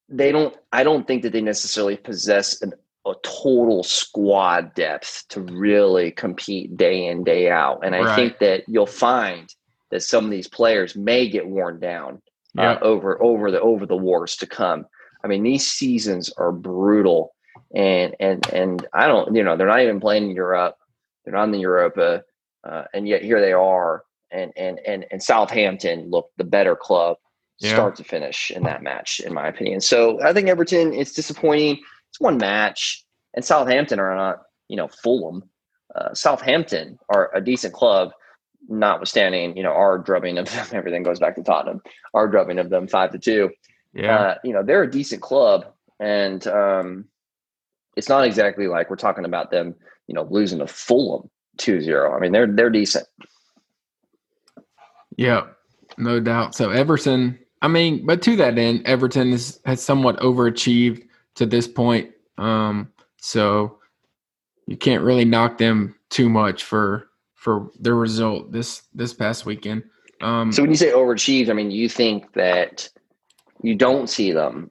they 0.08 0.32
don't. 0.32 0.54
I 0.72 0.82
don't 0.84 1.06
think 1.06 1.22
that 1.22 1.32
they 1.32 1.40
necessarily 1.40 1.96
possess 1.96 2.60
an 2.62 2.72
a 3.06 3.14
total 3.22 3.82
squad 3.82 4.74
depth 4.74 5.24
to 5.28 5.40
really 5.40 6.12
compete 6.12 6.76
day 6.76 7.06
in 7.06 7.24
day 7.24 7.50
out 7.50 7.80
and 7.84 7.96
i 7.96 8.00
right. 8.00 8.14
think 8.14 8.38
that 8.38 8.62
you'll 8.68 8.86
find 8.86 9.52
that 9.90 10.02
some 10.02 10.24
of 10.24 10.30
these 10.30 10.48
players 10.48 10.94
may 10.94 11.28
get 11.28 11.48
worn 11.48 11.80
down 11.80 12.22
yeah. 12.54 12.72
uh, 12.72 12.78
over 12.80 13.20
over 13.22 13.50
the 13.50 13.60
over 13.60 13.86
the 13.86 13.96
wars 13.96 14.36
to 14.36 14.46
come 14.46 14.86
i 15.24 15.26
mean 15.26 15.42
these 15.42 15.66
seasons 15.66 16.32
are 16.36 16.52
brutal 16.52 17.34
and 17.74 18.14
and 18.20 18.46
and 18.52 18.86
i 18.94 19.08
don't 19.08 19.34
you 19.34 19.42
know 19.42 19.56
they're 19.56 19.66
not 19.66 19.82
even 19.82 19.98
playing 19.98 20.24
in 20.24 20.36
europe 20.36 20.76
they're 21.24 21.34
not 21.34 21.44
in 21.44 21.52
the 21.52 21.58
europa 21.58 22.22
uh, 22.64 22.84
and 22.94 23.08
yet 23.08 23.22
here 23.22 23.40
they 23.40 23.52
are 23.52 24.04
and 24.30 24.52
and 24.56 24.78
and 24.86 25.06
and 25.10 25.20
southampton 25.20 26.08
looked 26.08 26.36
the 26.38 26.44
better 26.44 26.76
club 26.76 27.16
yeah. 27.62 27.74
start 27.74 27.96
to 27.96 28.04
finish 28.04 28.50
in 28.50 28.62
that 28.64 28.82
match 28.82 29.20
in 29.20 29.32
my 29.32 29.48
opinion 29.48 29.80
so 29.80 30.20
i 30.22 30.32
think 30.32 30.48
everton 30.48 30.92
it's 30.92 31.12
disappointing 31.12 31.78
it's 32.12 32.20
one 32.20 32.36
match, 32.36 33.06
and 33.32 33.42
Southampton 33.42 33.98
are 33.98 34.14
not, 34.14 34.42
you 34.68 34.76
know, 34.76 34.86
Fulham. 34.86 35.48
Uh, 35.94 36.12
Southampton 36.12 36.98
are 37.08 37.30
a 37.34 37.40
decent 37.40 37.72
club, 37.72 38.10
notwithstanding, 38.68 39.56
you 39.56 39.62
know, 39.62 39.72
our 39.72 39.96
drubbing 39.98 40.36
of 40.36 40.50
them. 40.50 40.66
Everything 40.72 41.02
goes 41.02 41.18
back 41.18 41.36
to 41.36 41.42
Tottenham. 41.42 41.80
Our 42.12 42.28
drubbing 42.28 42.58
of 42.58 42.68
them 42.68 42.86
five 42.86 43.12
to 43.12 43.18
two. 43.18 43.50
Yeah, 43.94 44.18
uh, 44.18 44.34
you 44.44 44.52
know, 44.52 44.62
they're 44.62 44.82
a 44.82 44.90
decent 44.90 45.22
club, 45.22 45.72
and 46.00 46.46
um, 46.46 47.06
it's 47.96 48.10
not 48.10 48.26
exactly 48.26 48.66
like 48.66 48.90
we're 48.90 48.96
talking 48.96 49.24
about 49.24 49.50
them, 49.50 49.74
you 50.06 50.14
know, 50.14 50.26
losing 50.30 50.58
to 50.58 50.66
Fulham. 50.66 51.30
2-0. 51.58 52.16
I 52.16 52.18
mean, 52.18 52.32
they're 52.32 52.46
they're 52.46 52.70
decent. 52.70 53.06
Yeah, 55.16 55.48
no 55.98 56.20
doubt. 56.20 56.54
So 56.54 56.70
Everton, 56.70 57.38
I 57.62 57.68
mean, 57.68 58.04
but 58.04 58.20
to 58.22 58.36
that 58.36 58.58
end, 58.58 58.82
Everton 58.86 59.32
is, 59.32 59.60
has 59.64 59.80
somewhat 59.82 60.18
overachieved 60.18 61.06
to 61.36 61.46
this 61.46 61.68
point. 61.68 62.10
Um, 62.36 62.92
so 63.18 63.78
you 64.66 64.76
can't 64.76 65.04
really 65.04 65.24
knock 65.24 65.58
them 65.58 65.94
too 66.10 66.28
much 66.28 66.64
for 66.64 67.08
for 67.34 67.70
their 67.80 67.94
result 67.94 68.52
this 68.52 68.82
this 68.94 69.14
past 69.14 69.46
weekend. 69.46 69.84
Um, 70.20 70.52
So 70.52 70.62
when 70.62 70.70
you 70.70 70.76
say 70.76 70.90
overachieved, 70.90 71.50
I 71.50 71.52
mean, 71.52 71.70
you 71.70 71.88
think 71.88 72.32
that 72.34 72.88
you 73.62 73.74
don't 73.74 74.08
see 74.08 74.32
them 74.32 74.70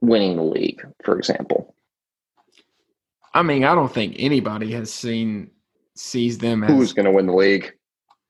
winning 0.00 0.36
the 0.36 0.42
league, 0.42 0.82
for 1.02 1.18
example. 1.18 1.74
I 3.32 3.42
mean, 3.42 3.64
I 3.64 3.74
don't 3.74 3.92
think 3.92 4.16
anybody 4.18 4.70
has 4.72 4.92
seen 4.92 5.50
sees 5.96 6.38
them 6.38 6.62
as 6.62 6.70
Who's 6.70 6.92
going 6.92 7.06
to 7.06 7.12
win 7.12 7.26
the 7.26 7.34
league? 7.34 7.72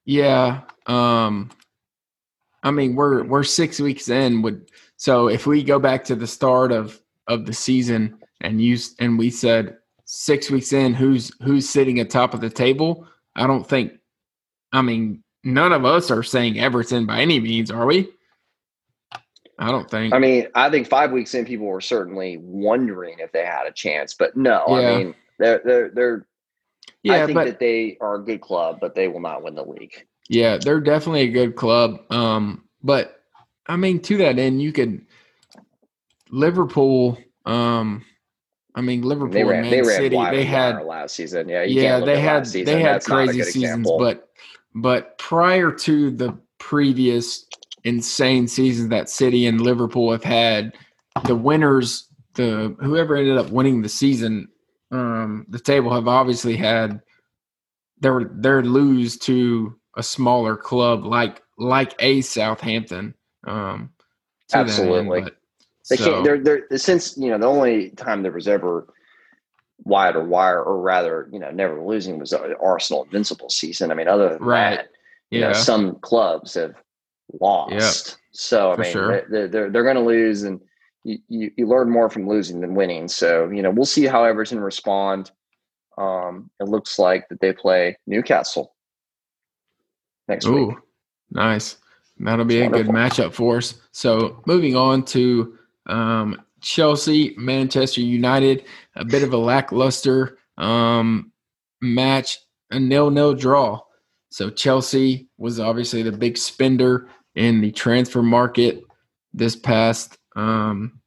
Yeah. 0.05 0.61
Um 0.87 1.51
I 2.65 2.71
mean 2.71 2.95
we're 2.95 3.23
we're 3.23 3.43
six 3.43 3.79
weeks 3.79 4.09
in 4.09 4.41
would 4.41 4.69
so 4.97 5.27
if 5.29 5.47
we 5.47 5.63
go 5.63 5.79
back 5.79 6.03
to 6.05 6.15
the 6.15 6.27
start 6.27 6.73
of 6.73 6.99
of 7.27 7.45
the 7.45 7.53
season 7.53 8.17
and 8.41 8.61
use 8.61 8.95
and 8.99 9.17
we 9.17 9.29
said 9.29 9.77
six 10.03 10.51
weeks 10.51 10.73
in 10.73 10.93
who's 10.93 11.31
who's 11.41 11.69
sitting 11.69 11.99
atop 12.01 12.33
of 12.33 12.41
the 12.41 12.49
table, 12.49 13.07
I 13.35 13.47
don't 13.47 13.67
think 13.67 13.93
I 14.73 14.81
mean 14.81 15.23
none 15.43 15.71
of 15.71 15.85
us 15.85 16.11
are 16.11 16.23
saying 16.23 16.59
Everton 16.59 17.05
by 17.05 17.21
any 17.21 17.39
means, 17.39 17.71
are 17.71 17.85
we? 17.85 18.09
I 19.57 19.71
don't 19.71 19.89
think. 19.89 20.13
I 20.13 20.19
mean, 20.19 20.47
I 20.53 20.69
think 20.69 20.87
five 20.87 21.11
weeks 21.11 21.33
in, 21.33 21.45
people 21.45 21.67
were 21.67 21.79
certainly 21.79 22.37
wondering 22.37 23.19
if 23.19 23.31
they 23.31 23.45
had 23.45 23.67
a 23.67 23.71
chance, 23.71 24.13
but 24.13 24.35
no, 24.35 24.65
Yeah. 24.67 24.75
I 24.75 24.97
mean, 24.97 25.15
they're 25.39 25.61
they're 25.63 25.89
they're. 25.89 26.27
yeah, 27.03 27.23
I 27.23 27.25
think 27.25 27.35
but 27.35 27.45
that 27.45 27.59
they 27.59 27.97
are 28.01 28.15
a 28.15 28.23
good 28.23 28.41
club, 28.41 28.79
but 28.81 28.95
they 28.95 29.07
will 29.07 29.21
not 29.21 29.43
win 29.43 29.55
the 29.55 29.63
league. 29.63 30.05
Yeah, 30.29 30.57
they're 30.57 30.79
definitely 30.79 31.21
a 31.21 31.31
good 31.31 31.55
club. 31.55 31.99
Um, 32.09 32.63
but 32.83 33.21
I 33.67 33.75
mean, 33.75 34.01
to 34.03 34.17
that 34.17 34.39
end, 34.39 34.61
you 34.61 34.71
could 34.71 35.05
Liverpool. 36.29 37.17
Um, 37.45 38.03
I 38.73 38.81
mean, 38.81 39.03
Liverpool 39.03 39.33
They 39.33 39.43
ran 39.43 39.63
and 39.63 39.71
they 39.71 39.81
Man 39.81 39.87
ran 39.87 39.97
City. 39.97 40.17
They 40.31 40.43
had 40.43 40.83
last 40.83 41.15
season. 41.15 41.47
Yeah, 41.47 41.63
you 41.63 41.81
yeah, 41.81 41.99
they 41.99 42.19
had 42.19 42.47
season. 42.47 42.65
they 42.65 42.81
had 42.81 42.95
That's 42.95 43.07
crazy 43.07 43.41
seasons, 43.43 43.63
example. 43.63 43.99
but 43.99 44.29
but 44.73 45.17
prior 45.17 45.71
to 45.71 46.11
the 46.11 46.37
previous 46.57 47.45
insane 47.83 48.47
seasons 48.47 48.89
that 48.89 49.09
City 49.09 49.45
and 49.45 49.61
Liverpool 49.61 50.11
have 50.11 50.23
had, 50.23 50.73
the 51.25 51.35
winners, 51.35 52.09
the 52.33 52.75
whoever 52.81 53.15
ended 53.15 53.37
up 53.37 53.49
winning 53.49 53.81
the 53.81 53.89
season, 53.89 54.49
um, 54.91 55.45
the 55.49 55.59
table 55.59 55.93
have 55.93 56.07
obviously 56.07 56.57
had 56.57 57.01
their 58.01 58.29
their 58.33 58.61
lose 58.61 59.17
to 59.19 59.79
a 59.95 60.03
smaller 60.03 60.55
club 60.57 61.05
like 61.05 61.41
like 61.57 61.93
a 61.99 62.21
Southampton. 62.21 63.13
Um, 63.45 63.91
that 64.49 64.59
end, 64.59 64.69
Absolutely. 64.69 65.21
but- 65.21 65.35
They 65.89 65.95
so- 65.97 66.11
can't. 66.11 66.23
They're 66.23 66.39
they're 66.67 66.77
since 66.77 67.17
you 67.17 67.29
know 67.29 67.37
the 67.37 67.47
only 67.47 67.91
time 67.91 68.23
there 68.23 68.31
was 68.31 68.47
ever 68.47 68.87
wide 69.83 70.15
or 70.15 70.23
wire, 70.23 70.63
or 70.63 70.79
rather, 70.81 71.27
you 71.31 71.37
know, 71.39 71.51
never 71.51 71.79
losing 71.85 72.17
was 72.17 72.29
the 72.31 72.57
Arsenal 72.63 73.03
invincible 73.03 73.49
season. 73.49 73.91
I 73.91 73.93
mean, 73.93 74.07
other 74.07 74.29
than 74.29 74.41
Right. 74.41 74.77
that, 74.77 74.87
you 75.31 75.41
know, 75.41 75.51
some 75.53 75.95
clubs 75.99 76.53
have 76.53 76.75
lost. 77.41 78.17
So 78.31 78.71
I 78.71 78.75
For 78.75 78.81
mean, 78.81 78.91
sure. 78.91 79.25
they're 79.29 79.47
they're, 79.47 79.69
they're 79.69 79.83
going 79.83 79.95
to 79.95 80.01
lose, 80.01 80.43
and 80.43 80.59
you, 81.03 81.19
you 81.29 81.51
you 81.57 81.67
learn 81.67 81.89
more 81.89 82.09
from 82.09 82.27
losing 82.27 82.61
than 82.61 82.73
winning. 82.75 83.07
So 83.07 83.49
you 83.49 83.61
know, 83.61 83.69
we'll 83.71 83.85
see 83.85 84.05
how 84.05 84.23
Everton 84.23 84.59
respond. 84.59 85.31
Um, 85.97 86.49
it 86.59 86.67
looks 86.67 86.97
like 86.99 87.27
that 87.29 87.39
they 87.41 87.53
play 87.53 87.97
Newcastle 88.07 88.74
next 90.27 90.47
week. 90.47 90.75
Nice. 91.31 91.77
That'll 92.17 92.45
be 92.45 92.61
a 92.61 92.69
good 92.69 92.87
matchup 92.87 93.33
for 93.33 93.57
us. 93.57 93.75
So 93.91 94.41
moving 94.45 94.75
on 94.75 95.03
to 95.05 95.57
um, 95.85 96.41
Chelsea, 96.61 97.35
Manchester 97.37 98.01
United, 98.01 98.65
a 98.95 99.03
bit 99.03 99.23
of 99.23 99.33
a 99.33 99.37
lackluster 99.37 100.37
um, 100.57 101.31
match, 101.81 102.39
a 102.71 102.79
nil-nil 102.79 103.33
draw. 103.33 103.81
So 104.29 104.49
Chelsea 104.49 105.27
was 105.37 105.59
obviously 105.59 106.03
the 106.03 106.11
big 106.11 106.37
spender 106.37 107.09
in 107.35 107.61
the 107.61 107.71
transfer 107.71 108.23
market 108.23 108.81
this 109.33 109.55
past 109.55 110.17
um, 110.35 111.01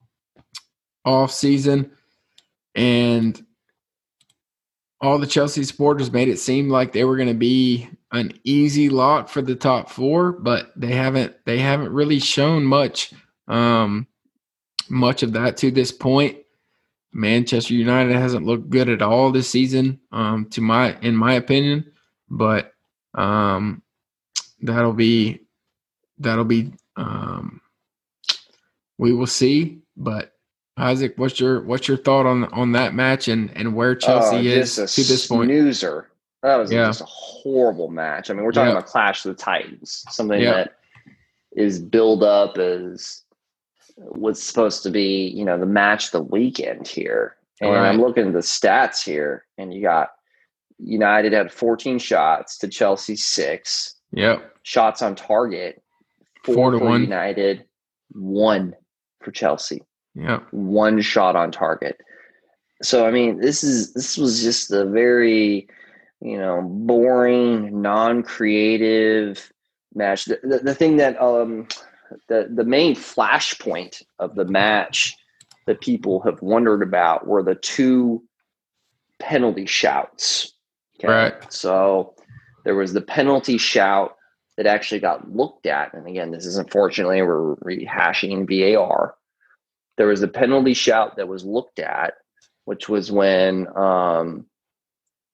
off 1.05 1.33
season, 1.33 1.91
and 2.75 3.43
all 5.01 5.19
the 5.19 5.27
Chelsea 5.27 5.65
supporters 5.65 6.13
made 6.13 6.29
it 6.29 6.39
seem 6.39 6.69
like 6.69 6.93
they 6.93 7.05
were 7.05 7.17
going 7.17 7.29
to 7.29 7.35
be 7.35 7.89
an 8.13 8.33
easy 8.45 8.89
lock 8.89 9.29
for 9.29 9.43
the 9.43 9.55
top 9.55 9.91
four, 9.91 10.33
but 10.33 10.73
they 10.77 10.93
haven't 10.93 11.35
they 11.45 11.59
haven't 11.59 11.93
really 11.93 12.19
shown 12.19 12.65
much 12.65 13.13
um, 13.49 14.07
much 14.89 15.23
of 15.23 15.33
that 15.35 15.57
to 15.59 15.71
this 15.71 15.93
point. 15.93 16.39
Manchester 17.13 17.75
United 17.75 18.15
hasn't 18.15 18.47
looked 18.47 18.71
good 18.71 18.89
at 18.89 19.03
all 19.03 19.31
this 19.31 19.49
season, 19.51 19.99
um, 20.13 20.47
to 20.51 20.61
my 20.61 20.99
in 21.01 21.15
my 21.17 21.35
opinion. 21.35 21.91
But 22.31 22.73
um, 23.15 23.83
that'll 24.61 24.93
be 24.93 25.41
that'll 26.19 26.45
be 26.45 26.73
um, 26.97 27.61
we 28.99 29.13
will 29.13 29.27
see. 29.27 29.81
But 29.97 30.33
Isaac, 30.77 31.15
what's 31.17 31.41
your 31.41 31.63
what's 31.63 31.89
your 31.89 31.97
thought 31.97 32.27
on 32.27 32.45
on 32.47 32.73
that 32.73 32.95
match 32.95 33.29
and 33.29 33.51
and 33.57 33.75
where 33.75 33.95
Chelsea 33.95 34.37
Oh, 34.37 34.57
is 34.61 34.75
to 34.77 34.83
this 34.83 35.27
point? 35.27 35.51
Snoozer. 35.51 36.11
That 36.43 36.57
was 36.57 36.71
Yeah. 36.73 36.87
just 36.87 37.01
a 37.01 37.05
horrible 37.07 37.89
match. 37.89 38.31
I 38.31 38.35
mean, 38.35 38.45
we're 38.45 38.53
talking 38.53 38.69
Yeah. 38.69 38.79
about 38.79 38.87
Clash 38.87 39.25
of 39.25 39.37
the 39.37 39.43
Titans, 39.43 40.05
something 40.11 40.41
Yeah. 40.41 40.53
that 40.53 40.75
is 41.57 41.81
billed 41.81 42.23
up 42.23 42.59
as 42.59 43.23
what's 43.97 44.43
supposed 44.43 44.83
to 44.85 44.91
be, 44.91 45.27
you 45.29 45.45
know, 45.45 45.59
the 45.59 45.67
match 45.67 46.07
of 46.07 46.13
the 46.13 46.23
weekend 46.23 46.87
here. 46.87 47.37
And 47.61 47.73
Right. 47.73 47.89
I'm 47.89 48.01
looking 48.01 48.29
at 48.29 48.33
the 48.33 48.39
stats 48.39 49.05
here, 49.05 49.45
and 49.57 49.75
you 49.75 49.83
got 49.83 50.11
United 50.81 51.33
had 51.33 51.51
14 51.53 51.99
shots 51.99 52.57
to 52.59 52.69
Chelsea 52.69 53.17
six 53.17 53.97
Yep, 54.13 54.59
shots 54.63 55.03
on 55.03 55.17
target, 55.17 55.83
four, 56.45 56.55
Four 56.55 56.71
to 56.71 56.79
for 56.79 56.85
one. 56.85 57.01
United, 57.03 57.65
one 58.13 58.77
for 59.21 59.33
Chelsea 59.33 59.83
yep, 60.15 60.47
one 60.53 61.01
shot 61.01 61.35
on 61.35 61.51
target. 61.51 62.01
So 62.81 63.05
I 63.07 63.11
mean, 63.11 63.41
this 63.41 63.65
is 63.65 63.93
this 63.93 64.17
was 64.17 64.41
just 64.41 64.71
a 64.71 64.85
very, 64.85 65.67
you 66.21 66.39
know, 66.39 66.63
boring, 66.63 67.81
non-creative 67.81 69.53
match. 69.95 70.27
The, 70.27 70.41
the, 70.43 70.59
the 70.59 70.75
thing 70.75 70.97
that 70.97 71.21
um 71.21 71.69
the 72.29 72.49
the 72.53 72.65
main 72.65 72.95
flashpoint 72.95 74.03
of 74.19 74.35
the 74.35 74.45
match 74.45 75.15
that 75.67 75.81
people 75.81 76.21
have 76.23 76.41
wondered 76.41 76.83
about 76.83 77.27
were 77.27 77.43
the 77.43 77.55
two 77.55 78.23
penalty 79.19 79.67
shouts. 79.67 80.53
Right. 81.03 81.35
So 81.53 82.15
there 82.65 82.75
was 82.75 82.93
the 82.93 83.01
penalty 83.01 83.59
shout 83.59 84.17
that 84.57 84.67
actually 84.67 84.99
got 84.99 85.31
looked 85.31 85.67
at, 85.67 85.95
and 85.95 86.09
again, 86.09 86.33
this 86.33 86.45
is 86.45 86.57
unfortunately 86.57 87.23
we're 87.23 87.55
rehashing 87.57 88.49
VAR 88.49 89.15
there 89.99 90.07
was 90.07 90.23
a 90.23 90.29
penalty 90.29 90.73
shout 90.73 91.17
that 91.17 91.29
was 91.29 91.45
looked 91.45 91.81
at, 91.81 92.15
which 92.65 92.89
was 92.89 93.13
when 93.13 93.67
um, 93.77 94.47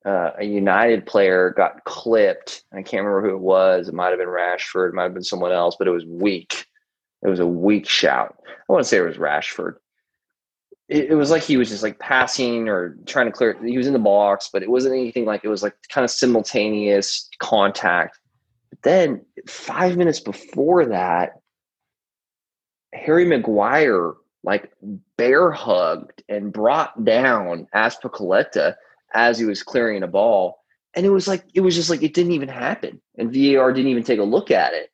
uh, 0.05 0.33
a 0.39 0.45
United 0.45 1.07
player 1.07 1.55
got 1.57 1.85
clipped. 1.85 2.65
I 2.73 2.83
can't 2.83 3.05
remember 3.05 3.23
who 3.23 3.35
it 3.35 3.41
was. 3.41 3.89
It 3.89 3.95
might 3.95 4.11
have 4.11 4.19
been 4.19 4.29
Rashford. 4.29 4.91
It 4.91 4.95
might 4.95 5.05
have 5.05 5.15
been 5.15 5.25
someone 5.25 5.53
else, 5.53 5.77
but 5.79 5.89
it 5.89 5.93
was 5.93 6.05
weak. 6.05 6.67
It 7.23 7.29
was 7.29 7.41
a 7.41 7.47
weak 7.47 7.89
shout. 7.89 8.37
I 8.47 8.73
want 8.73 8.85
to 8.85 8.89
say 8.89 8.99
it 8.99 9.03
was 9.03 9.17
Rashford. 9.17 9.77
It, 10.89 11.11
it 11.11 11.15
was 11.15 11.31
like 11.31 11.43
he 11.43 11.57
was 11.57 11.71
just 11.71 11.83
like 11.83 11.99
passing 11.99 12.69
or 12.69 12.99
trying 13.07 13.27
to 13.27 13.33
clear. 13.33 13.57
He 13.65 13.79
was 13.79 13.87
in 13.87 13.95
the 13.95 13.99
box, 13.99 14.51
but 14.53 14.63
it 14.63 14.71
wasn't 14.71 14.95
anything 14.95 15.25
like 15.25 15.43
it 15.43 15.49
was 15.49 15.63
like 15.63 15.75
kind 15.89 16.05
of 16.05 16.11
simultaneous 16.11 17.29
contact. 17.39 18.19
But 18.69 18.83
then 18.83 19.25
five 19.49 19.97
minutes 19.97 20.21
before 20.21 20.85
that, 20.87 21.41
Harry 22.93 23.25
Maguire 23.25 24.13
like 24.43 24.71
bear 25.17 25.51
hugged 25.51 26.23
and 26.29 26.53
brought 26.53 27.05
down 27.05 27.67
Azpilicueta 27.75 28.75
as 29.15 29.39
he 29.39 29.45
was 29.45 29.63
clearing 29.63 30.03
a 30.03 30.09
ball. 30.09 30.59
And 30.95 31.07
it 31.07 31.11
was 31.11 31.27
like, 31.27 31.45
it 31.55 31.61
was 31.61 31.75
just 31.75 31.91
like, 31.91 32.03
it 32.03 32.15
didn't 32.15 32.33
even 32.33 32.49
happen. 32.49 33.01
And 33.17 33.33
VAR 33.33 33.73
didn't 33.73 33.91
even 33.91 34.05
take 34.05 34.21
a 34.21 34.25
look 34.25 34.51
at 34.51 34.75
it. 34.75 34.91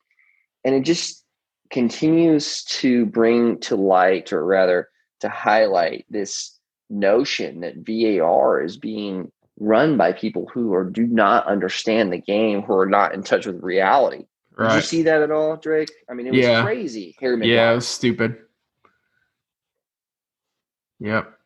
And 0.65 0.75
it 0.75 0.83
just 0.83 1.25
continues 1.71 2.65
to 2.65 3.07
bring 3.07 3.59
to 3.61 3.77
light, 3.77 4.33
or 4.33 4.45
rather 4.45 4.89
to 5.21 5.29
highlight 5.29 6.07
this 6.11 6.59
notion 6.89 7.61
that 7.61 7.77
VAR 7.77 8.63
is 8.63 8.77
being 8.77 9.31
run 9.59 9.97
by 9.97 10.13
people 10.13 10.49
who 10.53 10.73
are 10.73 10.85
do 10.85 11.07
not 11.07 11.47
understand 11.47 12.13
the 12.13 12.19
game, 12.19 12.63
who 12.63 12.75
are 12.75 12.87
not 12.87 13.15
in 13.15 13.23
touch 13.23 13.47
with 13.47 13.63
reality. 13.63 14.25
Did 14.59 14.75
you 14.75 14.81
see 14.83 15.03
that 15.03 15.23
at 15.23 15.31
all, 15.31 15.57
Drake? 15.57 15.91
I 16.11 16.15
mean, 16.15 16.27
it 16.27 16.33
was 16.33 16.41
Yeah. 16.41 16.63
crazy. 16.63 17.15
Harry. 17.21 17.47
Yeah, 17.47 17.73
it 17.73 17.77
was 17.77 17.89
stupid. 17.89 18.37
Yep. 20.99 21.40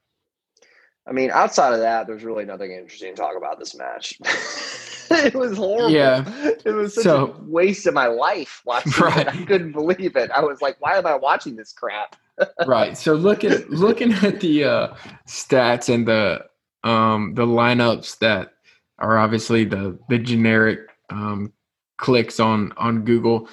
I 1.06 1.12
mean, 1.12 1.30
outside 1.30 1.74
of 1.74 1.80
that, 1.80 2.06
there's 2.06 2.24
really 2.24 2.44
nothing 2.46 2.72
interesting 2.72 3.14
to 3.14 3.20
talk 3.20 3.36
about 3.36 3.58
this 3.58 3.74
match. 3.74 4.18
it 5.10 5.34
was 5.34 5.56
horrible. 5.56 5.90
Yeah. 5.90 6.24
It 6.64 6.72
was 6.72 6.94
such 6.94 7.04
So- 7.04 7.34
a 7.38 7.42
waste 7.50 7.86
of 7.86 7.94
my 7.94 8.06
life 8.06 8.62
watching 8.64 8.92
Right. 9.04 9.26
it. 9.26 9.28
I 9.28 9.44
couldn't 9.44 9.72
believe 9.72 10.16
it. 10.16 10.30
I 10.30 10.40
was 10.40 10.62
like, 10.62 10.76
why 10.80 10.96
am 10.96 11.06
I 11.06 11.14
watching 11.16 11.56
this 11.56 11.72
crap? 11.72 12.16
right. 12.66 12.96
So 12.98 13.14
looking 13.14 13.52
looking 13.68 14.12
at 14.12 14.40
the 14.40 14.64
uh, 14.64 14.94
stats 15.28 15.92
and 15.92 16.08
the 16.08 16.44
um, 16.82 17.34
the 17.34 17.46
lineups 17.46 18.18
that 18.18 18.54
are 18.98 19.18
obviously 19.18 19.64
the 19.64 19.96
the 20.08 20.18
generic 20.18 20.80
um, 21.10 21.52
clicks 21.98 22.40
on 22.40 22.72
on 22.76 23.04
Google, 23.04 23.48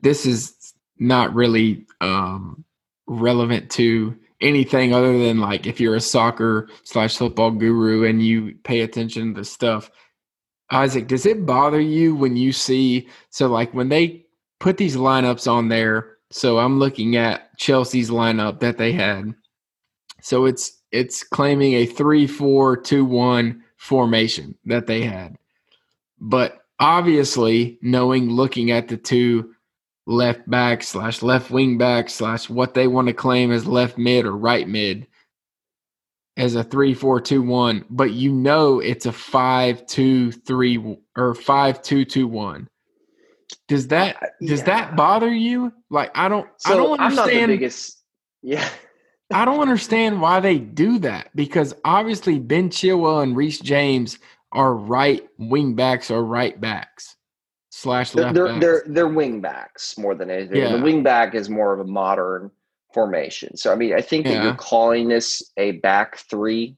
this 0.00 0.26
is 0.26 0.74
not 0.98 1.34
really 1.34 1.86
um, 2.02 2.62
relevant 3.06 3.70
to 3.70 4.14
anything 4.40 4.92
other 4.92 5.18
than 5.18 5.40
like 5.40 5.66
if 5.66 5.80
you're 5.80 5.96
a 5.96 6.00
soccer 6.00 6.68
slash 6.84 7.16
football 7.16 7.50
guru 7.50 8.04
and 8.08 8.24
you 8.24 8.54
pay 8.64 8.80
attention 8.80 9.34
to 9.34 9.44
stuff. 9.44 9.90
Isaac, 10.70 11.06
does 11.06 11.26
it 11.26 11.46
bother 11.46 11.80
you 11.80 12.14
when 12.16 12.36
you 12.36 12.52
see 12.52 13.08
so 13.30 13.46
like 13.46 13.72
when 13.72 13.88
they 13.88 14.26
put 14.58 14.76
these 14.76 14.96
lineups 14.96 15.50
on 15.50 15.68
there? 15.68 16.16
So 16.30 16.58
I'm 16.58 16.78
looking 16.78 17.16
at 17.16 17.56
Chelsea's 17.56 18.10
lineup 18.10 18.60
that 18.60 18.78
they 18.78 18.92
had. 18.92 19.34
So 20.22 20.44
it's 20.44 20.82
it's 20.90 21.22
claiming 21.22 21.74
a 21.74 21.86
three 21.86 22.26
four 22.26 22.76
two 22.76 23.04
one 23.04 23.62
formation 23.76 24.56
that 24.64 24.86
they 24.86 25.02
had. 25.02 25.36
But 26.18 26.58
obviously, 26.80 27.78
knowing 27.82 28.30
looking 28.30 28.70
at 28.70 28.88
the 28.88 28.96
two 28.96 29.54
left 30.06 30.48
back 30.48 30.82
slash 30.82 31.22
left 31.22 31.50
wing 31.50 31.78
back 31.78 32.08
slash 32.08 32.48
what 32.48 32.74
they 32.74 32.86
want 32.86 33.08
to 33.08 33.14
claim 33.14 33.50
as 33.50 33.66
left 33.66 33.98
mid 33.98 34.24
or 34.24 34.36
right 34.36 34.68
mid 34.68 35.06
as 36.36 36.54
a 36.54 36.62
three 36.62 36.94
four 36.94 37.20
two 37.20 37.42
one, 37.42 37.84
but 37.90 38.12
you 38.12 38.30
know 38.32 38.78
it's 38.80 39.06
a 39.06 39.12
five 39.12 39.86
two 39.86 40.30
three 40.32 40.96
or 41.16 41.34
five 41.34 41.82
two 41.82 42.04
two 42.04 42.28
one. 42.28 42.68
Does 43.68 43.88
that 43.88 44.16
does 44.42 44.60
Yeah. 44.60 44.66
that 44.66 44.96
bother 44.96 45.32
you? 45.32 45.72
Like 45.90 46.10
I 46.14 46.28
don't 46.28 46.46
I 46.66 46.70
So 46.70 46.76
don't 46.76 46.98
not 46.98 47.10
the 47.10 47.20
understand 47.22 47.48
biggest. 47.48 48.02
Yeah. 48.42 48.68
I 49.32 49.44
don't 49.44 49.60
understand 49.62 50.20
why 50.20 50.40
they 50.40 50.58
do 50.58 50.98
that 51.00 51.30
because 51.34 51.74
obviously 51.84 52.38
Ben 52.38 52.68
Chilwell 52.70 53.22
and 53.22 53.36
Reece 53.36 53.58
James 53.60 54.18
are 54.52 54.74
right 54.74 55.26
wing 55.38 55.74
backs 55.74 56.10
or 56.10 56.22
right 56.24 56.60
backs 56.60 57.15
slash 57.76 58.12
They're 58.12 58.24
left 58.24 58.34
they're, 58.34 58.46
backs. 58.46 58.60
they're 58.60 58.82
they're 58.86 59.08
wing 59.08 59.40
backs 59.40 59.98
more 59.98 60.14
than 60.14 60.30
anything. 60.30 60.56
Yeah. 60.56 60.76
The 60.76 60.82
wing 60.82 61.02
back 61.02 61.34
is 61.34 61.50
more 61.50 61.72
of 61.74 61.80
a 61.80 61.84
modern 61.84 62.50
formation. 62.94 63.56
So 63.56 63.72
I 63.72 63.76
mean, 63.76 63.92
I 63.94 64.00
think 64.00 64.24
that 64.26 64.42
you're 64.42 64.54
calling 64.54 65.08
this 65.08 65.52
a 65.58 65.72
back 65.72 66.16
three. 66.18 66.76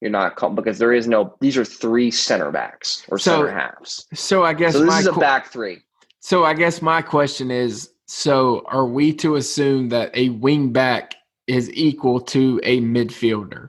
You're 0.00 0.10
not 0.10 0.34
call, 0.36 0.50
because 0.50 0.78
there 0.78 0.92
is 0.92 1.06
no. 1.06 1.36
These 1.40 1.56
are 1.56 1.64
three 1.64 2.10
center 2.10 2.50
backs 2.50 3.04
or 3.08 3.18
So, 3.18 3.36
center 3.36 3.50
halves. 3.52 4.06
so 4.14 4.42
I 4.42 4.52
guess 4.54 4.72
So 4.72 4.84
this 4.84 5.00
is 5.00 5.06
a 5.06 5.12
back 5.12 5.46
three. 5.46 5.78
so 6.20 6.44
I 6.44 6.54
guess 6.54 6.82
my 6.82 7.02
question 7.02 7.50
is 7.50 7.90
so 8.06 8.64
are 8.66 8.86
we 8.86 9.12
to 9.14 9.36
assume 9.36 9.90
that 9.90 10.10
a 10.16 10.30
wing 10.30 10.72
back 10.72 11.14
is 11.46 11.70
equal 11.72 12.20
to 12.20 12.58
a 12.64 12.80
midfielder? 12.80 13.68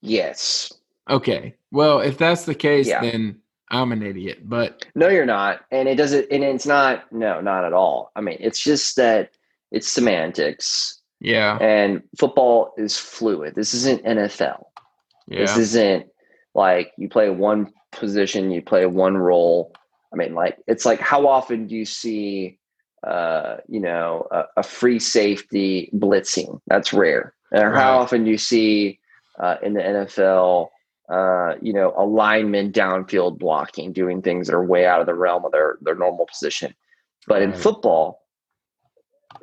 Yes. 0.00 0.72
Okay. 1.10 1.54
Well, 1.70 2.00
if 2.00 2.16
that's 2.18 2.44
the 2.44 2.54
case 2.54 2.88
Yeah. 2.88 3.02
then 3.02 3.38
I'm 3.72 3.90
an 3.90 4.02
idiot, 4.02 4.40
but 4.48 4.84
No, 4.94 5.08
you're 5.08 5.26
not. 5.26 5.62
And 5.70 5.88
it 5.88 5.96
doesn't. 5.96 6.26
And 6.30 6.44
it's 6.44 6.66
not. 6.66 7.10
No, 7.12 7.40
not 7.40 7.64
at 7.64 7.72
all. 7.72 8.12
I 8.14 8.20
mean, 8.20 8.36
it's 8.38 8.62
just 8.62 8.96
that 8.96 9.30
it's 9.70 9.88
semantics. 9.88 11.00
yeah. 11.20 11.56
And 11.60 12.02
football 12.18 12.74
is 12.76 12.96
fluid. 12.98 13.54
This 13.54 13.72
isn't 13.74 14.04
NFL. 14.04 14.66
Yeah. 15.26 15.40
This 15.40 15.56
isn't 15.56 16.06
like 16.54 16.92
you 16.98 17.08
play 17.08 17.30
one 17.30 17.72
position, 17.92 18.50
you 18.50 18.60
play 18.62 18.84
one 18.86 19.16
role. 19.16 19.72
I 20.12 20.16
mean, 20.16 20.34
like 20.34 20.58
it's 20.66 20.84
like 20.84 21.00
how 21.00 21.26
often 21.26 21.66
do 21.66 21.74
you 21.74 21.86
see, 21.86 22.58
uh, 23.06 23.56
you 23.68 23.80
know, 23.80 24.26
a, 24.30 24.44
a 24.58 24.62
free 24.62 24.98
safety 24.98 25.88
blitzing? 25.94 26.60
That's 26.66 26.92
rare. 26.92 27.32
Or 27.52 27.72
how 27.72 27.98
often 27.98 28.24
do 28.24 28.30
you 28.30 28.38
see 28.38 28.98
uh, 29.38 29.56
in 29.62 29.74
the 29.74 29.80
NFL, 29.80 30.68
uh, 31.12 31.56
you 31.60 31.74
know, 31.74 31.92
alignment, 31.96 32.74
downfield 32.74 33.38
blocking, 33.38 33.92
doing 33.92 34.22
things 34.22 34.46
that 34.46 34.54
are 34.54 34.64
way 34.64 34.86
out 34.86 35.00
of 35.00 35.06
the 35.06 35.14
realm 35.14 35.44
of 35.44 35.52
their 35.52 35.76
their 35.82 35.94
normal 35.94 36.26
position? 36.26 36.74
But 37.26 37.42
in 37.42 37.52
football, 37.52 38.22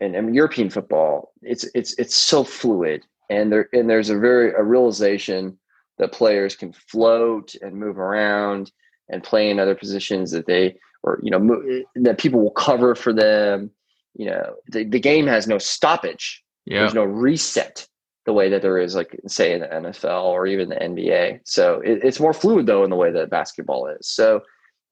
and, 0.01 0.15
and 0.15 0.35
European 0.35 0.69
football, 0.69 1.31
it's 1.43 1.65
it's 1.75 1.93
it's 1.99 2.17
so 2.17 2.43
fluid, 2.43 3.05
and 3.29 3.51
there 3.51 3.69
and 3.71 3.89
there's 3.89 4.09
a 4.09 4.17
very 4.17 4.51
a 4.51 4.63
realization 4.63 5.59
that 5.99 6.11
players 6.11 6.55
can 6.55 6.73
float 6.73 7.53
and 7.61 7.75
move 7.75 7.99
around 7.99 8.71
and 9.09 9.23
play 9.23 9.49
in 9.49 9.59
other 9.59 9.75
positions 9.75 10.31
that 10.31 10.47
they 10.47 10.75
or 11.03 11.19
you 11.21 11.29
know 11.29 11.39
mo- 11.39 11.83
that 11.95 12.17
people 12.17 12.41
will 12.41 12.51
cover 12.51 12.95
for 12.95 13.13
them. 13.13 13.69
You 14.15 14.25
know, 14.25 14.55
the, 14.67 14.85
the 14.85 14.99
game 14.99 15.27
has 15.27 15.47
no 15.47 15.59
stoppage. 15.59 16.43
Yeah. 16.65 16.79
There's 16.79 16.93
no 16.95 17.03
reset 17.03 17.87
the 18.25 18.33
way 18.33 18.49
that 18.49 18.61
there 18.61 18.77
is, 18.77 18.95
like 18.95 19.19
say 19.27 19.53
in 19.53 19.61
the 19.61 19.67
NFL 19.67 20.25
or 20.25 20.45
even 20.45 20.69
the 20.69 20.75
NBA. 20.75 21.41
So 21.45 21.81
it, 21.81 21.99
it's 22.03 22.19
more 22.19 22.33
fluid 22.33 22.65
though 22.65 22.83
in 22.83 22.89
the 22.89 22.95
way 22.95 23.11
that 23.11 23.29
basketball 23.29 23.87
is. 23.87 24.07
So 24.09 24.41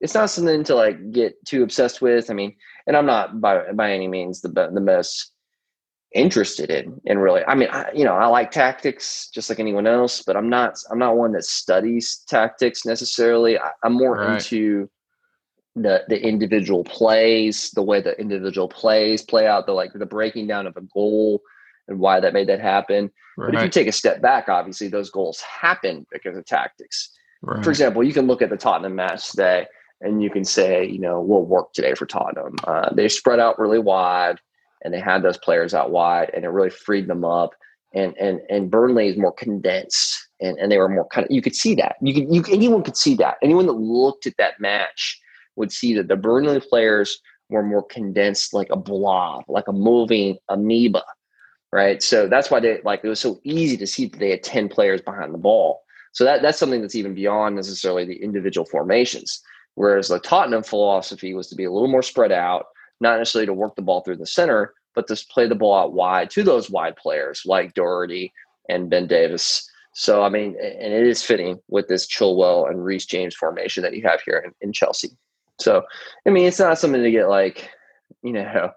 it's 0.01 0.13
not 0.13 0.29
something 0.29 0.63
to 0.65 0.75
like 0.75 1.11
get 1.11 1.33
too 1.45 1.63
obsessed 1.63 2.01
with. 2.01 2.29
I 2.29 2.33
mean, 2.33 2.55
and 2.85 2.95
I'm 2.95 3.05
not 3.05 3.41
by 3.41 3.71
by 3.73 3.91
any 3.91 4.07
means 4.07 4.41
the 4.41 4.49
the 4.49 4.81
most 4.81 5.31
interested 6.13 6.69
in 6.69 6.99
in 7.05 7.19
really. 7.19 7.43
I 7.45 7.55
mean, 7.55 7.69
I, 7.71 7.91
you 7.93 8.05
know, 8.05 8.13
I 8.13 8.27
like 8.27 8.51
tactics 8.51 9.29
just 9.33 9.49
like 9.49 9.59
anyone 9.59 9.87
else, 9.87 10.23
but 10.25 10.37
I'm 10.37 10.49
not 10.49 10.77
I'm 10.89 10.99
not 10.99 11.17
one 11.17 11.33
that 11.33 11.43
studies 11.43 12.23
tactics 12.27 12.85
necessarily. 12.85 13.59
I, 13.59 13.71
I'm 13.83 13.93
more 13.93 14.15
Right. 14.15 14.35
into 14.35 14.89
the 15.75 16.03
the 16.07 16.19
individual 16.21 16.83
plays, 16.83 17.71
the 17.71 17.83
way 17.83 18.01
the 18.01 18.19
individual 18.19 18.67
plays 18.67 19.21
play 19.21 19.47
out, 19.47 19.65
the 19.65 19.73
like 19.73 19.93
the 19.93 20.05
breaking 20.05 20.47
down 20.47 20.65
of 20.67 20.77
a 20.77 20.81
goal 20.81 21.41
and 21.87 21.99
why 21.99 22.19
that 22.19 22.33
made 22.33 22.47
that 22.47 22.59
happen. 22.59 23.11
But 23.37 23.53
if 23.55 23.61
you 23.61 23.69
take 23.69 23.87
a 23.87 23.91
step 23.91 24.21
back, 24.21 24.49
obviously 24.49 24.87
those 24.87 25.11
goals 25.11 25.39
happen 25.41 26.07
because 26.11 26.35
of 26.35 26.45
tactics. 26.45 27.11
right. 27.41 27.63
For 27.63 27.69
example, 27.69 28.03
you 28.03 28.13
can 28.13 28.25
look 28.25 28.41
at 28.41 28.49
the 28.49 28.57
Tottenham 28.57 28.95
match 28.95 29.29
today 29.29 29.67
and 30.01 30.23
you 30.23 30.29
can 30.29 30.43
say, 30.43 30.85
you 30.85 30.99
know, 30.99 31.21
we'll 31.21 31.43
work 31.43 31.73
today 31.73 31.93
for 31.93 32.05
Tottenham? 32.05 32.55
Uh, 32.63 32.93
they 32.93 33.07
spread 33.07 33.39
out 33.39 33.59
really 33.59 33.79
wide 33.79 34.39
and 34.83 34.93
they 34.93 34.99
had 34.99 35.23
those 35.23 35.37
players 35.37 35.73
out 35.73 35.91
wide 35.91 36.31
and 36.33 36.45
it 36.45 36.49
really 36.49 36.69
freed 36.69 37.07
them 37.07 37.23
up. 37.23 37.51
And 37.93 38.15
and 38.17 38.41
and 38.49 38.69
Burnley 38.69 39.07
is 39.07 39.17
more 39.17 39.31
condensed 39.31 40.27
and, 40.41 40.57
and 40.59 40.71
they 40.71 40.77
were 40.77 40.89
more 40.89 41.07
kind 41.07 41.25
of 41.25 41.31
you 41.31 41.41
could 41.41 41.55
see 41.55 41.73
that. 41.75 41.95
You 42.01 42.13
could 42.13 42.33
you 42.33 42.43
anyone 42.51 42.83
could 42.83 42.97
see 42.97 43.15
that. 43.15 43.37
Anyone 43.41 43.65
that 43.67 43.73
looked 43.73 44.27
at 44.27 44.35
that 44.37 44.59
match 44.59 45.19
would 45.55 45.71
see 45.71 45.93
that 45.95 46.07
the 46.07 46.15
Burnley 46.15 46.59
players 46.59 47.19
were 47.49 47.63
more 47.63 47.83
condensed 47.83 48.53
like 48.53 48.67
a 48.71 48.75
blob, 48.75 49.45
like 49.47 49.67
a 49.67 49.73
moving 49.73 50.37
amoeba. 50.49 51.03
Right. 51.71 52.01
So 52.01 52.27
that's 52.27 52.49
why 52.49 52.61
they 52.61 52.79
like 52.83 53.01
it 53.03 53.09
was 53.09 53.19
so 53.19 53.41
easy 53.43 53.75
to 53.77 53.87
see 53.87 54.05
that 54.05 54.19
they 54.19 54.29
had 54.29 54.43
10 54.43 54.69
players 54.69 55.01
behind 55.01 55.33
the 55.33 55.37
ball. 55.37 55.83
So 56.13 56.23
that, 56.23 56.41
that's 56.41 56.57
something 56.57 56.81
that's 56.81 56.95
even 56.95 57.13
beyond 57.13 57.55
necessarily 57.55 58.05
the 58.05 58.23
individual 58.23 58.65
formations. 58.65 59.41
Whereas 59.75 60.07
the 60.07 60.19
Tottenham 60.19 60.63
philosophy 60.63 61.33
was 61.33 61.49
to 61.49 61.55
be 61.55 61.65
a 61.65 61.71
little 61.71 61.89
more 61.89 62.01
spread 62.01 62.31
out, 62.31 62.67
not 63.01 63.19
necessarily 63.19 63.45
to 63.45 63.53
work 63.53 63.75
the 63.75 63.81
ball 63.81 64.01
through 64.01 64.15
the 64.15 64.25
center, 64.25 64.73
but 64.95 65.07
to 65.07 65.25
play 65.29 65.47
the 65.47 65.55
ball 65.55 65.77
out 65.77 65.93
wide 65.93 66.29
to 66.31 66.41
those 66.41 66.71
wide 66.71 66.95
players 66.95 67.43
like 67.45 67.75
Doherty 67.75 68.33
and 68.69 68.89
Ben 68.89 69.05
Davies. 69.05 69.69
So 69.93 70.23
I 70.23 70.29
mean, 70.29 70.55
and 70.59 70.93
it 70.93 71.05
is 71.05 71.21
fitting 71.21 71.59
with 71.67 71.87
this 71.87 72.07
Chilwell 72.07 72.69
and 72.69 72.83
Reece 72.83 73.05
James 73.05 73.35
formation 73.35 73.83
that 73.83 73.95
you 73.95 74.01
have 74.03 74.21
here 74.21 74.43
in, 74.43 74.53
in 74.61 74.73
Chelsea. 74.73 75.09
So 75.59 75.83
I 76.25 76.29
mean, 76.31 76.45
it's 76.45 76.59
not 76.59 76.79
something 76.79 77.03
to 77.03 77.11
get 77.11 77.29
like, 77.29 77.69
you 78.23 78.33
know, 78.33 78.71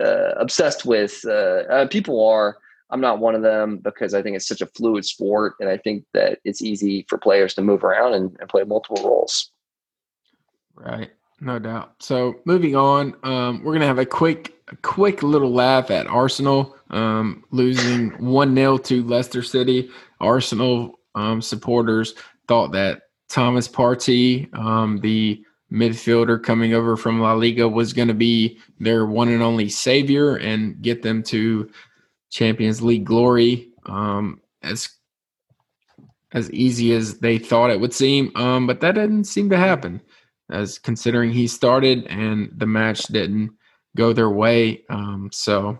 uh, 0.00 0.32
obsessed 0.36 0.84
with. 0.84 1.20
Uh, 1.26 1.64
uh, 1.70 1.86
people 1.86 2.26
are. 2.26 2.58
I'm 2.90 3.00
not 3.00 3.20
one 3.20 3.34
of 3.34 3.42
them 3.42 3.78
because 3.78 4.12
I 4.12 4.20
think 4.20 4.36
it's 4.36 4.46
such 4.46 4.60
a 4.60 4.66
fluid 4.66 5.04
sport, 5.06 5.54
and 5.60 5.68
I 5.68 5.78
think 5.78 6.04
that 6.12 6.40
it's 6.44 6.60
easy 6.60 7.06
for 7.08 7.16
players 7.16 7.54
to 7.54 7.62
move 7.62 7.84
around 7.84 8.14
and, 8.14 8.36
and 8.38 8.48
play 8.48 8.64
multiple 8.64 9.02
roles. 9.02 9.50
Right. 10.74 11.10
No 11.40 11.58
doubt. 11.58 11.94
So 12.00 12.36
moving 12.44 12.76
on, 12.76 13.16
um, 13.24 13.64
we're 13.64 13.72
gonna 13.72 13.86
have 13.86 13.98
a 13.98 14.06
quick, 14.06 14.54
a 14.68 14.76
quick 14.76 15.22
little 15.22 15.50
laugh 15.50 15.90
at 15.90 16.06
Arsenal 16.06 16.76
um, 16.90 17.44
losing 17.50 18.10
one 18.24 18.54
0 18.54 18.78
to 18.78 19.02
Leicester 19.02 19.42
City. 19.42 19.90
Arsenal 20.20 21.00
um, 21.14 21.42
supporters 21.42 22.14
thought 22.46 22.72
that 22.72 23.02
Thomas 23.28 23.66
Partey, 23.66 24.54
um, 24.56 25.00
the 25.00 25.44
midfielder 25.72 26.42
coming 26.42 26.74
over 26.74 26.96
from 26.96 27.20
La 27.20 27.32
Liga, 27.32 27.68
was 27.68 27.92
going 27.92 28.08
to 28.08 28.14
be 28.14 28.58
their 28.78 29.06
one 29.06 29.28
and 29.28 29.42
only 29.42 29.68
savior 29.68 30.36
and 30.36 30.80
get 30.82 31.02
them 31.02 31.22
to 31.24 31.70
Champions 32.30 32.82
League 32.82 33.04
glory. 33.04 33.70
Um, 33.86 34.40
as 34.62 34.88
as 36.32 36.50
easy 36.52 36.94
as 36.94 37.18
they 37.18 37.38
thought 37.38 37.70
it 37.70 37.80
would 37.80 37.92
seem, 37.92 38.34
um, 38.36 38.66
but 38.66 38.80
that 38.80 38.94
didn't 38.94 39.24
seem 39.24 39.50
to 39.50 39.56
happen 39.56 40.00
as 40.50 40.78
considering 40.78 41.30
he 41.30 41.46
started 41.46 42.06
and 42.06 42.50
the 42.56 42.66
match 42.66 43.02
didn't 43.04 43.50
go 43.96 44.12
their 44.12 44.30
way. 44.30 44.82
Um, 44.88 45.28
so 45.32 45.78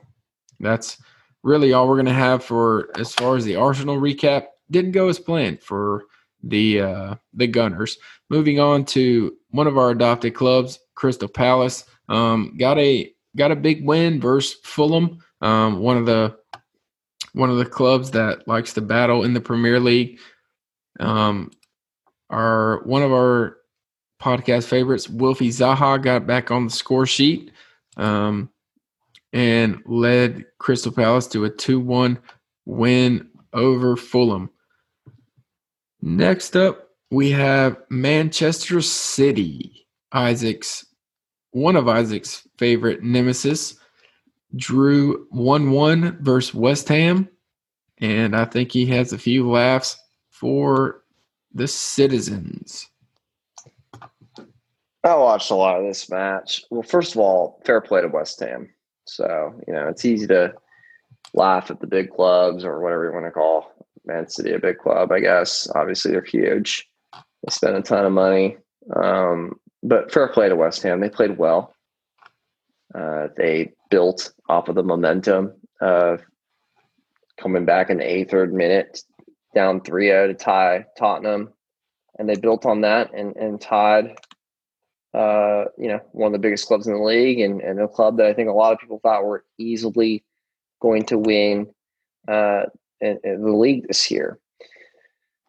that's 0.61 0.98
really 1.42 1.72
all 1.72 1.88
we're 1.88 1.96
going 1.96 2.07
to 2.07 2.12
have 2.12 2.44
for 2.44 2.90
as 2.98 3.14
far 3.14 3.37
as 3.37 3.44
the 3.44 3.57
Arsenal 3.57 3.96
recap. 3.96 4.46
didn't 4.70 4.92
go 4.92 5.09
as 5.09 5.18
planned 5.18 5.62
for 5.62 6.05
the 6.42 6.81
uh, 6.81 7.14
the 7.35 7.46
Gunners. 7.46 7.98
Moving 8.31 8.61
on 8.61 8.85
to 8.87 9.37
one 9.50 9.66
of 9.66 9.78
our 9.78 9.90
adopted 9.90 10.35
clubs, 10.35 10.78
Crystal 10.94 11.28
Palace, 11.28 11.85
um, 12.09 12.57
got 12.59 12.78
a 12.78 13.12
got 13.37 13.52
a 13.52 13.57
big 13.57 13.87
win 13.87 14.20
versus 14.20 14.59
Fulham, 14.64 15.18
um, 15.40 15.81
one 15.81 15.96
of 15.96 16.07
the 16.07 16.37
one 17.33 17.50
of 17.50 17.59
the 17.59 17.66
clubs 17.66 18.11
that 18.11 18.46
likes 18.46 18.74
to 18.74 18.81
battle 18.81 19.24
in 19.24 19.35
the 19.35 19.40
Premier 19.40 19.81
League. 19.81 20.18
Um, 21.00 21.50
our 22.31 22.83
one 22.85 23.02
of 23.02 23.12
our 23.12 23.57
podcast 24.20 24.66
favorites, 24.66 25.09
Wilfie 25.09 25.48
Zaha, 25.48 26.02
got 26.02 26.26
back 26.26 26.50
on 26.50 26.66
the 26.66 26.70
score 26.70 27.07
sheet 27.07 27.50
um, 27.96 28.48
and 29.33 29.83
led 29.87 30.44
Crystal 30.59 30.92
Palace 30.92 31.26
to 31.28 31.44
a 31.44 31.50
2 31.50 31.81
1 31.81 32.18
win 32.64 33.28
over 33.52 33.96
Fulham. 33.96 34.50
Next 36.02 36.56
up, 36.56 36.88
we 37.12 37.30
have 37.30 37.76
Manchester 37.88 38.80
City. 38.80 39.86
Isaac's 40.10 40.84
one 41.52 41.76
of 41.76 41.86
Isaac's 41.86 42.46
favorite 42.58 43.02
nemesis 43.02 43.76
drew 44.56 45.26
1 45.30 45.70
1 45.70 46.18
versus 46.22 46.52
West 46.52 46.88
Ham. 46.88 47.28
And 47.98 48.34
I 48.34 48.46
think 48.46 48.72
he 48.72 48.86
has 48.86 49.12
a 49.12 49.18
few 49.18 49.48
laughs 49.48 49.96
for 50.30 51.04
the 51.54 51.68
citizens. 51.68 52.88
I 55.04 55.14
watched 55.14 55.50
a 55.50 55.54
lot 55.54 55.78
of 55.78 55.84
this 55.84 56.10
match. 56.10 56.64
Well, 56.70 56.82
first 56.82 57.14
of 57.14 57.20
all, 57.20 57.60
fair 57.64 57.80
play 57.80 58.00
to 58.00 58.08
West 58.08 58.40
Ham. 58.40 58.68
So, 59.04 59.54
you 59.68 59.74
know, 59.74 59.88
it's 59.88 60.04
easy 60.04 60.26
to 60.28 60.54
laugh 61.34 61.70
at 61.70 61.80
the 61.80 61.86
big 61.86 62.10
clubs 62.10 62.64
or 62.64 62.80
whatever 62.80 63.06
you 63.06 63.12
want 63.12 63.26
to 63.26 63.30
call 63.30 63.72
Man 64.04 64.28
City 64.28 64.52
a 64.52 64.58
big 64.58 64.78
club, 64.78 65.12
I 65.12 65.20
guess. 65.20 65.68
Obviously, 65.74 66.12
they're 66.12 66.22
huge. 66.22 66.88
They 67.12 67.50
spent 67.50 67.76
a 67.76 67.82
ton 67.82 68.06
of 68.06 68.12
money. 68.12 68.56
Um, 68.94 69.60
but 69.82 70.12
fair 70.12 70.28
play 70.28 70.48
to 70.48 70.56
West 70.56 70.82
Ham. 70.82 71.00
They 71.00 71.08
played 71.08 71.38
well. 71.38 71.74
Uh, 72.94 73.28
they 73.36 73.72
built 73.90 74.32
off 74.48 74.68
of 74.68 74.74
the 74.74 74.82
momentum 74.82 75.52
of 75.80 76.20
coming 77.38 77.64
back 77.64 77.90
in 77.90 77.98
the 77.98 78.10
eighth 78.10 78.34
or 78.34 78.46
minute, 78.46 79.02
down 79.54 79.80
3 79.80 80.06
0 80.06 80.28
to 80.28 80.34
tie 80.34 80.84
Tottenham. 80.98 81.52
And 82.18 82.28
they 82.28 82.36
built 82.36 82.66
on 82.66 82.82
that 82.82 83.12
and, 83.14 83.34
and 83.36 83.60
tied 83.60 84.16
uh, 85.14 85.64
you 85.76 85.88
know, 85.88 86.00
one 86.12 86.28
of 86.28 86.32
the 86.32 86.38
biggest 86.38 86.66
clubs 86.66 86.86
in 86.86 86.94
the 86.94 87.00
league 87.00 87.40
and, 87.40 87.60
and 87.60 87.78
a 87.80 87.88
club 87.88 88.16
that 88.16 88.26
I 88.26 88.32
think 88.32 88.48
a 88.48 88.52
lot 88.52 88.72
of 88.72 88.78
people 88.78 88.98
thought 89.02 89.24
were 89.24 89.44
easily 89.58 90.24
going 90.80 91.04
to 91.06 91.18
win 91.18 91.68
uh, 92.28 92.64
in, 93.02 93.18
in 93.24 93.42
the 93.42 93.52
league 93.52 93.86
this 93.88 94.10
year. 94.10 94.38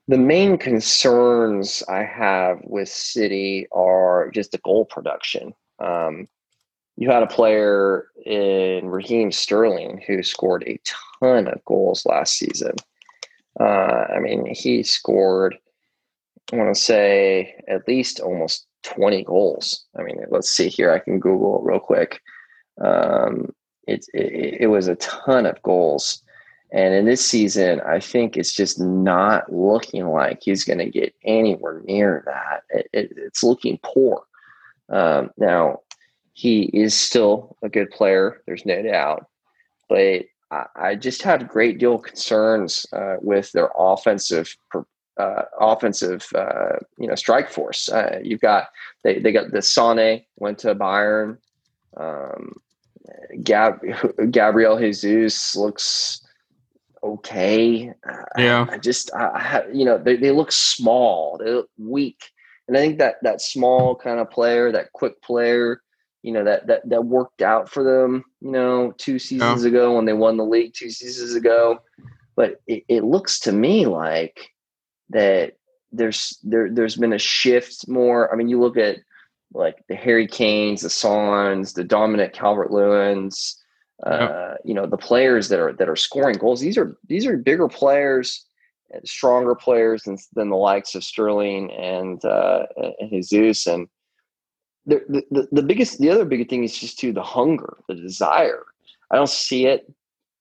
The 0.07 0.17
main 0.17 0.57
concerns 0.57 1.81
I 1.87 2.03
have 2.03 2.59
with 2.63 2.89
City 2.89 3.67
are 3.71 4.29
just 4.31 4.51
the 4.51 4.57
goal 4.57 4.83
production. 4.83 5.53
Um, 5.79 6.27
you 6.97 7.09
had 7.09 7.23
a 7.23 7.27
player 7.27 8.07
in 8.25 8.89
Raheem 8.89 9.31
Sterling 9.31 10.03
who 10.05 10.21
scored 10.21 10.63
a 10.67 10.79
ton 11.21 11.47
of 11.47 11.63
goals 11.65 12.05
last 12.05 12.37
season. 12.37 12.75
Uh, 13.59 14.05
I 14.13 14.19
mean, 14.19 14.45
he 14.53 14.83
scored, 14.83 15.57
I 16.51 16.57
want 16.57 16.75
to 16.75 16.81
say, 16.81 17.55
at 17.67 17.87
least 17.87 18.19
almost 18.19 18.67
20 18.83 19.23
goals. 19.23 19.85
I 19.97 20.03
mean, 20.03 20.17
let's 20.29 20.49
see 20.49 20.67
here. 20.67 20.91
I 20.91 20.99
can 20.99 21.19
Google 21.19 21.59
it 21.59 21.69
real 21.69 21.79
quick. 21.79 22.19
Um, 22.81 23.53
it, 23.87 24.05
it, 24.13 24.61
it 24.61 24.67
was 24.67 24.87
a 24.87 24.95
ton 24.95 25.45
of 25.45 25.61
goals. 25.61 26.22
And 26.73 26.95
in 26.95 27.05
this 27.05 27.23
season, 27.23 27.81
I 27.81 27.99
think 27.99 28.36
it's 28.36 28.51
just 28.51 28.79
not 28.79 29.53
looking 29.53 30.07
like 30.07 30.41
he's 30.41 30.63
going 30.63 30.79
to 30.79 30.89
get 30.89 31.13
anywhere 31.23 31.81
near 31.86 32.23
that. 32.25 32.63
It, 32.69 32.89
it, 32.91 33.13
it's 33.15 33.43
looking 33.43 33.79
poor. 33.83 34.23
Um, 34.89 35.29
now, 35.38 35.81
he 36.33 36.63
is 36.73 36.95
still 36.95 37.55
a 37.62 37.69
good 37.69 37.91
player. 37.91 38.41
There's 38.47 38.65
no 38.65 38.81
doubt. 38.81 39.27
But 39.88 40.23
I, 40.49 40.65
I 40.75 40.95
just 40.95 41.21
had 41.21 41.43
a 41.43 41.45
great 41.45 41.77
deal 41.77 41.95
of 41.95 42.01
concerns 42.01 42.88
uh, 42.91 43.17
with 43.21 43.51
their 43.51 43.69
offensive 43.77 44.55
uh, 45.17 45.43
offensive, 45.59 46.25
uh, 46.33 46.77
you 46.97 47.07
know, 47.07 47.13
strike 47.13 47.51
force. 47.51 47.88
Uh, 47.88 48.19
you've 48.23 48.41
got 48.41 48.69
they 49.03 49.19
they 49.19 49.31
got 49.31 49.51
the 49.51 49.62
Sane 49.62 50.23
went 50.38 50.57
to 50.59 50.73
Bayern. 50.73 51.38
Um, 51.95 52.55
Gab, 53.43 53.79
Gabriel 54.31 54.79
Jesus 54.79 55.55
looks 55.55 56.22
okay. 57.03 57.89
Uh, 58.07 58.23
yeah, 58.37 58.65
I, 58.69 58.75
I 58.75 58.77
just 58.77 59.13
I, 59.13 59.25
I, 59.25 59.63
you 59.71 59.85
know 59.85 59.97
they, 59.97 60.15
they 60.15 60.31
look 60.31 60.51
small, 60.51 61.37
they 61.37 61.51
look 61.51 61.69
weak, 61.77 62.21
and 62.67 62.77
I 62.77 62.79
think 62.79 62.99
that 62.99 63.15
that 63.23 63.41
small 63.41 63.95
kind 63.95 64.19
of 64.19 64.31
player, 64.31 64.71
that 64.71 64.93
quick 64.93 65.21
player, 65.21 65.81
you 66.21 66.31
know 66.31 66.43
that 66.43 66.67
that 66.67 66.87
that 66.89 67.05
worked 67.05 67.41
out 67.41 67.69
for 67.69 67.83
them. 67.83 68.23
You 68.41 68.51
know, 68.51 68.93
two 68.97 69.19
seasons 69.19 69.63
yeah. 69.63 69.69
ago 69.69 69.95
when 69.95 70.05
they 70.05 70.13
won 70.13 70.37
the 70.37 70.45
league 70.45 70.73
two 70.73 70.89
seasons 70.89 71.35
ago. 71.35 71.79
But 72.35 72.61
it, 72.65 72.83
it 72.87 73.03
looks 73.03 73.39
to 73.41 73.51
me 73.51 73.85
like 73.85 74.49
that 75.09 75.53
there's 75.91 76.39
there 76.43 76.69
there's 76.71 76.95
been 76.95 77.13
a 77.13 77.19
shift 77.19 77.87
more. 77.87 78.31
I 78.31 78.35
mean, 78.35 78.49
you 78.49 78.59
look 78.59 78.77
at 78.77 78.97
like 79.53 79.83
the 79.87 79.95
Harry 79.95 80.27
Kanes, 80.27 80.81
the 80.81 80.89
Sons, 80.89 81.73
the 81.73 81.83
Dominic 81.83 82.33
Calvert 82.33 82.71
Lewins, 82.71 83.55
uh, 84.01 84.56
you 84.65 84.73
know, 84.73 84.86
the 84.86 84.97
players 84.97 85.49
that 85.49 85.60
are 85.60 85.73
that 85.73 85.89
are 85.89 85.95
scoring 85.95 86.38
goals. 86.38 86.60
These 86.60 86.77
are 86.77 86.97
these 87.08 87.25
are 87.25 87.38
bigger 87.38 87.67
players, 87.67 88.45
stronger 89.06 89.56
players 89.56 90.03
than 90.03 90.17
than 90.34 90.49
the 90.49 90.58
likes 90.58 90.95
of 90.95 91.03
Sterling 91.03 91.71
and 91.71 92.23
uh, 92.25 92.65
and 92.99 93.10
Jesus. 93.12 93.67
And 93.67 93.88
the, 94.86 95.23
the 95.32 95.47
the 95.51 95.63
biggest 95.63 95.99
the 95.99 96.10
other 96.10 96.25
big 96.25 96.49
thing 96.49 96.63
is 96.63 96.77
just 96.77 96.99
to 96.99 97.13
the 97.13 97.23
hunger, 97.23 97.77
the 97.88 97.95
desire. 97.95 98.65
I 99.12 99.15
don't 99.15 99.29
see 99.29 99.67
it. 99.67 99.91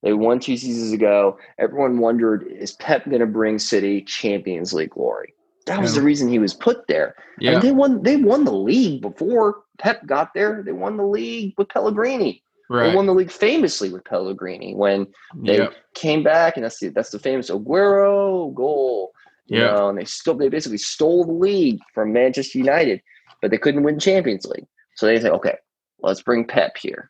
They 0.01 0.13
won 0.13 0.39
two 0.39 0.57
seasons 0.57 0.91
ago. 0.91 1.37
Everyone 1.59 1.99
wondered, 1.99 2.45
is 2.45 2.73
Pep 2.73 3.05
going 3.05 3.21
to 3.21 3.25
bring 3.25 3.57
City 3.57 4.01
Champions 4.01 4.73
League 4.73 4.89
glory? 4.89 5.33
That 5.65 5.79
was 5.79 5.93
yeah. 5.93 6.01
the 6.01 6.05
reason 6.05 6.27
he 6.27 6.39
was 6.39 6.53
put 6.53 6.87
there. 6.87 7.15
Yeah. 7.39 7.51
I 7.51 7.53
mean, 7.53 7.61
they 7.61 7.71
won. 7.71 8.03
They 8.03 8.17
won 8.17 8.43
the 8.43 8.51
league 8.51 9.01
before 9.01 9.61
Pep 9.79 10.05
got 10.05 10.33
there. 10.33 10.61
They 10.61 10.73
won 10.73 10.97
the 10.97 11.05
league 11.05 11.53
with 11.57 11.69
Pellegrini. 11.69 12.43
Right. 12.69 12.89
They 12.89 12.95
won 12.95 13.05
the 13.05 13.13
league 13.13 13.31
famously 13.31 13.91
with 13.91 14.05
Pellegrini 14.05 14.73
when 14.73 15.07
they 15.35 15.57
yep. 15.57 15.75
came 15.93 16.23
back, 16.23 16.55
and 16.55 16.63
that's 16.63 16.79
the 16.79 16.89
that's 16.89 17.11
the 17.11 17.19
famous 17.19 17.49
Aguero 17.49 18.53
goal. 18.53 19.13
Yeah. 19.47 19.89
and 19.89 19.97
they 19.97 20.05
still 20.05 20.35
they 20.35 20.47
basically 20.47 20.77
stole 20.77 21.25
the 21.25 21.33
league 21.33 21.79
from 21.93 22.13
Manchester 22.13 22.57
United, 22.57 23.01
but 23.41 23.51
they 23.51 23.57
couldn't 23.57 23.83
win 23.83 23.99
Champions 23.99 24.45
League. 24.45 24.65
So 24.95 25.05
they 25.05 25.19
say, 25.19 25.29
okay, 25.29 25.57
let's 25.99 26.21
bring 26.21 26.45
Pep 26.45 26.77
here. 26.77 27.09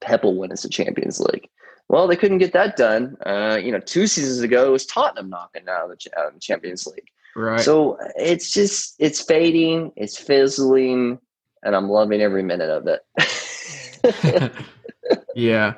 Pep 0.00 0.24
will 0.24 0.36
win 0.36 0.52
us 0.52 0.62
the 0.62 0.68
Champions 0.68 1.20
League. 1.20 1.48
Well, 1.88 2.06
they 2.06 2.16
couldn't 2.16 2.38
get 2.38 2.52
that 2.52 2.76
done. 2.76 3.16
Uh, 3.26 3.58
you 3.62 3.72
know, 3.72 3.80
two 3.80 4.06
seasons 4.06 4.40
ago, 4.40 4.66
it 4.66 4.70
was 4.70 4.86
Tottenham 4.86 5.28
knocking 5.28 5.68
out 5.68 5.90
of 5.90 5.98
the, 5.98 6.18
out 6.18 6.28
of 6.28 6.34
the 6.34 6.40
Champions 6.40 6.86
League. 6.86 7.08
Right. 7.36 7.60
So 7.60 7.98
it's 8.16 8.52
just 8.52 8.94
it's 8.98 9.20
fading, 9.20 9.92
it's 9.96 10.16
fizzling, 10.16 11.18
and 11.62 11.76
I'm 11.76 11.88
loving 11.88 12.20
every 12.20 12.42
minute 12.42 12.70
of 12.70 12.86
it. 12.86 13.00
yeah, 15.34 15.74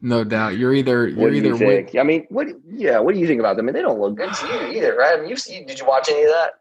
no 0.00 0.24
doubt. 0.24 0.56
You're 0.56 0.74
either 0.74 1.08
you're 1.08 1.18
what 1.18 1.34
either. 1.34 1.56
think? 1.56 1.96
I 1.96 2.02
mean, 2.02 2.26
what? 2.28 2.48
Yeah, 2.68 2.98
what 2.98 3.14
do 3.14 3.20
you 3.20 3.26
think 3.26 3.40
about 3.40 3.56
them? 3.56 3.66
I 3.66 3.66
mean, 3.66 3.74
they 3.74 3.82
don't 3.82 4.00
look 4.00 4.16
good 4.16 4.32
to 4.32 4.46
you 4.46 4.78
either, 4.78 4.96
right? 4.96 5.18
I 5.18 5.20
mean, 5.20 5.30
you 5.30 5.36
see, 5.36 5.64
did 5.64 5.78
you 5.78 5.86
watch 5.86 6.08
any 6.08 6.24
of 6.24 6.30
that? 6.30 6.52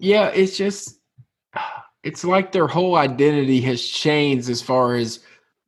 Yeah, 0.00 0.28
it's 0.28 0.56
just 0.56 0.98
it's 2.04 2.24
like 2.24 2.52
their 2.52 2.66
whole 2.66 2.96
identity 2.96 3.60
has 3.62 3.84
changed 3.84 4.48
as 4.48 4.62
far 4.62 4.94
as 4.94 5.20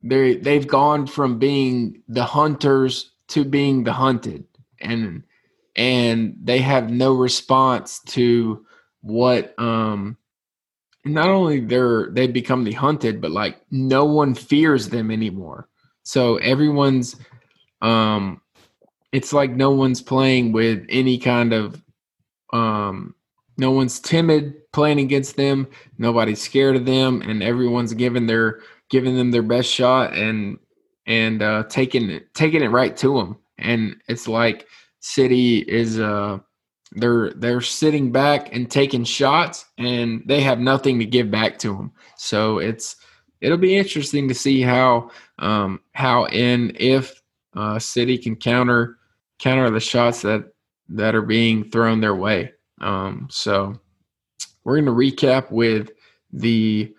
they 0.03 0.37
they've 0.37 0.67
gone 0.67 1.07
from 1.07 1.39
being 1.39 2.03
the 2.09 2.25
hunters 2.25 3.13
to 3.29 3.45
being 3.45 3.83
the 3.83 3.93
hunted 3.93 4.45
and 4.81 5.25
and 5.75 6.37
they 6.43 6.59
have 6.61 6.91
no 6.91 7.15
response 7.15 8.01
to 8.01 8.65
what 9.01 9.59
um 9.59 10.17
not 11.07 11.29
only 11.29 11.61
they're 11.61 12.11
they 12.11 12.27
become 12.27 12.65
the 12.65 12.73
hunted 12.73 13.21
but 13.21 13.31
like 13.31 13.61
no 13.71 14.05
one 14.05 14.35
fears 14.35 14.89
them 14.89 15.11
anymore 15.11 15.69
so 16.03 16.37
everyone's 16.39 17.17
um 17.83 18.41
it's 19.13 19.33
like 19.33 19.51
no 19.51 19.71
one's 19.71 20.03
playing 20.03 20.53
with 20.53 20.85
any 20.89 21.19
kind 21.19 21.53
of 21.53 21.83
um 22.53 23.15
no 23.59 23.71
one's 23.71 24.01
timid 24.01 24.55
playing 24.73 25.01
against 25.01 25.37
them 25.37 25.67
nobody's 25.99 26.43
scared 26.43 26.77
of 26.77 26.85
them 26.87 27.23
and 27.23 27.43
everyone's 27.43 27.95
giving 27.95 28.27
their 28.27 28.61
giving 28.91 29.17
them 29.17 29.31
their 29.31 29.43
best 29.43 29.71
shot 29.71 30.13
and 30.15 30.59
and 31.07 31.43
uh, 31.43 31.63
taking 31.69 32.11
it 32.11 32.33
taking 32.35 32.63
it 32.63 32.69
right 32.69 32.97
to 32.99 33.17
them. 33.17 33.37
And 33.59 33.97
it's 34.09 34.29
like 34.29 34.67
City 35.01 35.59
is 35.59 35.99
uh 36.01 36.39
they're 36.97 37.31
they're 37.35 37.61
sitting 37.61 38.11
back 38.11 38.55
and 38.55 38.71
taking 38.71 39.05
shots 39.05 39.67
and 39.79 40.23
they 40.27 40.41
have 40.41 40.59
nothing 40.59 40.99
to 40.99 41.05
give 41.07 41.31
back 41.31 41.59
to 41.59 41.77
them. 41.77 41.93
So 42.17 42.59
it's 42.59 42.97
it'll 43.41 43.59
be 43.59 43.77
interesting 43.77 44.29
to 44.29 44.35
see 44.35 44.63
how 44.63 45.11
um 45.39 45.81
how 45.93 46.25
and 46.27 46.77
if 46.81 47.23
uh 47.55 47.79
City 47.79 48.19
can 48.19 48.37
counter 48.37 48.99
counter 49.39 49.71
the 49.71 49.81
shots 49.81 50.23
that 50.23 50.53
that 50.89 51.15
are 51.15 51.23
being 51.23 51.71
thrown 51.71 52.01
their 52.01 52.15
way. 52.15 52.53
Um, 52.81 53.29
so 53.31 53.79
we're 54.65 54.81
going 54.81 54.87
to 54.87 54.93
recap 54.93 55.51
with 55.51 55.91
the 56.33 56.95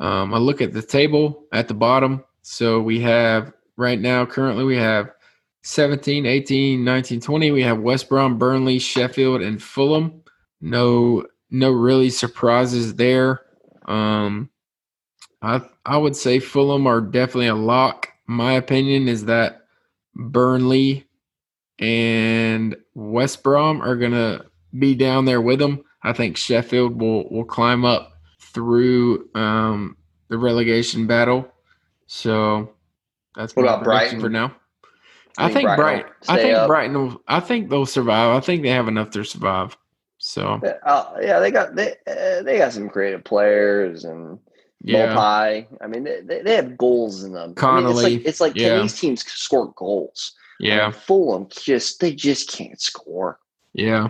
um, 0.00 0.32
a 0.32 0.38
look 0.38 0.60
at 0.60 0.72
the 0.72 0.82
table 0.82 1.44
at 1.52 1.68
the 1.68 1.74
bottom. 1.74 2.24
So 2.42 2.80
we 2.80 3.00
have 3.00 3.52
right 3.76 4.00
now, 4.00 4.26
currently, 4.26 4.64
we 4.64 4.76
have 4.76 5.10
17, 5.62 6.26
18, 6.26 6.84
19, 6.84 7.20
20. 7.20 7.50
We 7.50 7.62
have 7.62 7.80
West 7.80 8.08
Brom, 8.08 8.38
Burnley, 8.38 8.78
Sheffield, 8.78 9.42
and 9.42 9.62
Fulham. 9.62 10.22
No, 10.60 11.26
no 11.50 11.70
really 11.70 12.10
surprises 12.10 12.94
there. 12.96 13.42
Um, 13.86 14.50
I 15.42 15.60
I 15.84 15.96
would 15.96 16.16
say 16.16 16.38
Fulham 16.38 16.86
are 16.86 17.00
definitely 17.00 17.48
a 17.48 17.54
lock. 17.54 18.08
My 18.26 18.52
opinion 18.52 19.08
is 19.08 19.24
that 19.26 19.66
Burnley 20.14 21.06
and 21.78 22.76
West 22.94 23.42
Brom 23.42 23.80
are 23.82 23.96
gonna 23.96 24.44
be 24.78 24.94
down 24.94 25.24
there 25.24 25.40
with 25.40 25.58
them. 25.58 25.82
I 26.02 26.12
think 26.12 26.36
Sheffield 26.36 27.00
will 27.00 27.28
will 27.30 27.44
climb 27.44 27.84
up 27.84 28.12
through 28.40 29.28
um, 29.34 29.96
the 30.28 30.38
relegation 30.38 31.06
battle. 31.06 31.48
So 32.06 32.72
that's 33.34 33.56
What 33.56 33.64
my 33.64 33.72
about 33.72 33.84
prediction 33.84 34.20
Brighton? 34.20 34.20
for 34.20 34.28
now. 34.30 34.54
I 35.38 35.46
I 35.46 35.52
think 35.52 35.68
Brighton 35.76 36.10
will 36.28 36.34
I 36.34 36.36
think 36.42 36.56
up. 36.56 36.66
Brighton. 36.68 36.94
Will, 36.94 37.22
I 37.28 37.40
think 37.40 37.70
they'll 37.70 37.86
survive. 37.86 38.36
I 38.36 38.40
think 38.40 38.62
they 38.62 38.70
have 38.70 38.88
enough 38.88 39.10
to 39.10 39.24
survive. 39.24 39.76
So 40.18 40.60
Uh, 40.84 41.14
yeah, 41.20 41.40
they 41.40 41.50
got 41.50 41.74
they 41.74 41.92
uh, 42.06 42.42
they 42.42 42.58
got 42.58 42.72
some 42.72 42.88
creative 42.88 43.24
players 43.24 44.04
and 44.04 44.38
yeah. 44.84 45.16
I 45.16 45.86
mean, 45.86 46.04
they, 46.04 46.42
they, 46.42 46.56
have 46.56 46.76
goals 46.76 47.22
in 47.22 47.32
them. 47.32 47.42
I 47.42 47.46
mean, 47.46 47.54
Connolly, 47.54 47.92
it's 47.92 48.02
like 48.02 48.26
it's 48.26 48.40
like 48.40 48.56
yeah. 48.56 48.70
can 48.70 48.82
these 48.82 48.98
teams 48.98 49.24
score 49.24 49.72
goals? 49.76 50.32
yeah. 50.62 50.86
And 50.86 50.94
Fulham 50.94 51.48
just 51.50 52.00
they 52.00 52.14
just 52.14 52.50
can't 52.50 52.80
score. 52.80 53.38
Yeah. 53.74 54.08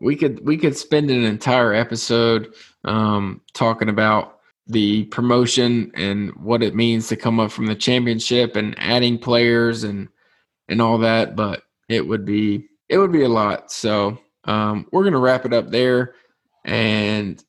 We 0.00 0.16
could 0.16 0.44
we 0.46 0.56
could 0.56 0.76
spend 0.76 1.10
an 1.10 1.24
entire 1.24 1.74
episode 1.74 2.54
um 2.84 3.40
talking 3.52 3.88
about 3.88 4.40
the 4.68 5.04
promotion 5.06 5.90
and 5.94 6.30
what 6.36 6.62
it 6.62 6.74
means 6.74 7.08
to 7.08 7.16
come 7.16 7.40
up 7.40 7.50
from 7.50 7.66
the 7.66 7.74
championship 7.74 8.54
and 8.54 8.76
adding 8.78 9.18
players 9.18 9.82
and 9.82 10.08
and 10.68 10.80
all 10.82 10.98
that, 10.98 11.36
but 11.36 11.62
it 11.88 12.06
would 12.06 12.24
be 12.24 12.68
it 12.88 12.98
would 12.98 13.12
be 13.12 13.22
a 13.22 13.28
lot. 13.28 13.70
So 13.70 14.18
um 14.44 14.86
we're 14.92 15.04
gonna 15.04 15.18
wrap 15.18 15.44
it 15.44 15.52
up 15.52 15.70
there 15.70 16.14
and 16.64 17.42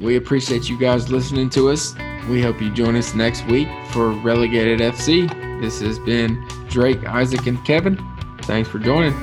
we 0.00 0.16
appreciate 0.16 0.68
you 0.68 0.78
guys 0.78 1.10
listening 1.10 1.50
to 1.50 1.70
us. 1.70 1.94
We 2.28 2.42
hope 2.42 2.60
you 2.60 2.72
join 2.72 2.96
us 2.96 3.14
next 3.14 3.46
week 3.46 3.68
for 3.90 4.10
Relegated 4.10 4.80
FC. 4.80 5.28
This 5.60 5.80
has 5.80 5.98
been 6.00 6.42
Drake, 6.68 7.04
Isaac, 7.04 7.46
and 7.46 7.64
Kevin. 7.64 7.98
Thanks 8.42 8.68
for 8.68 8.78
joining. 8.78 9.14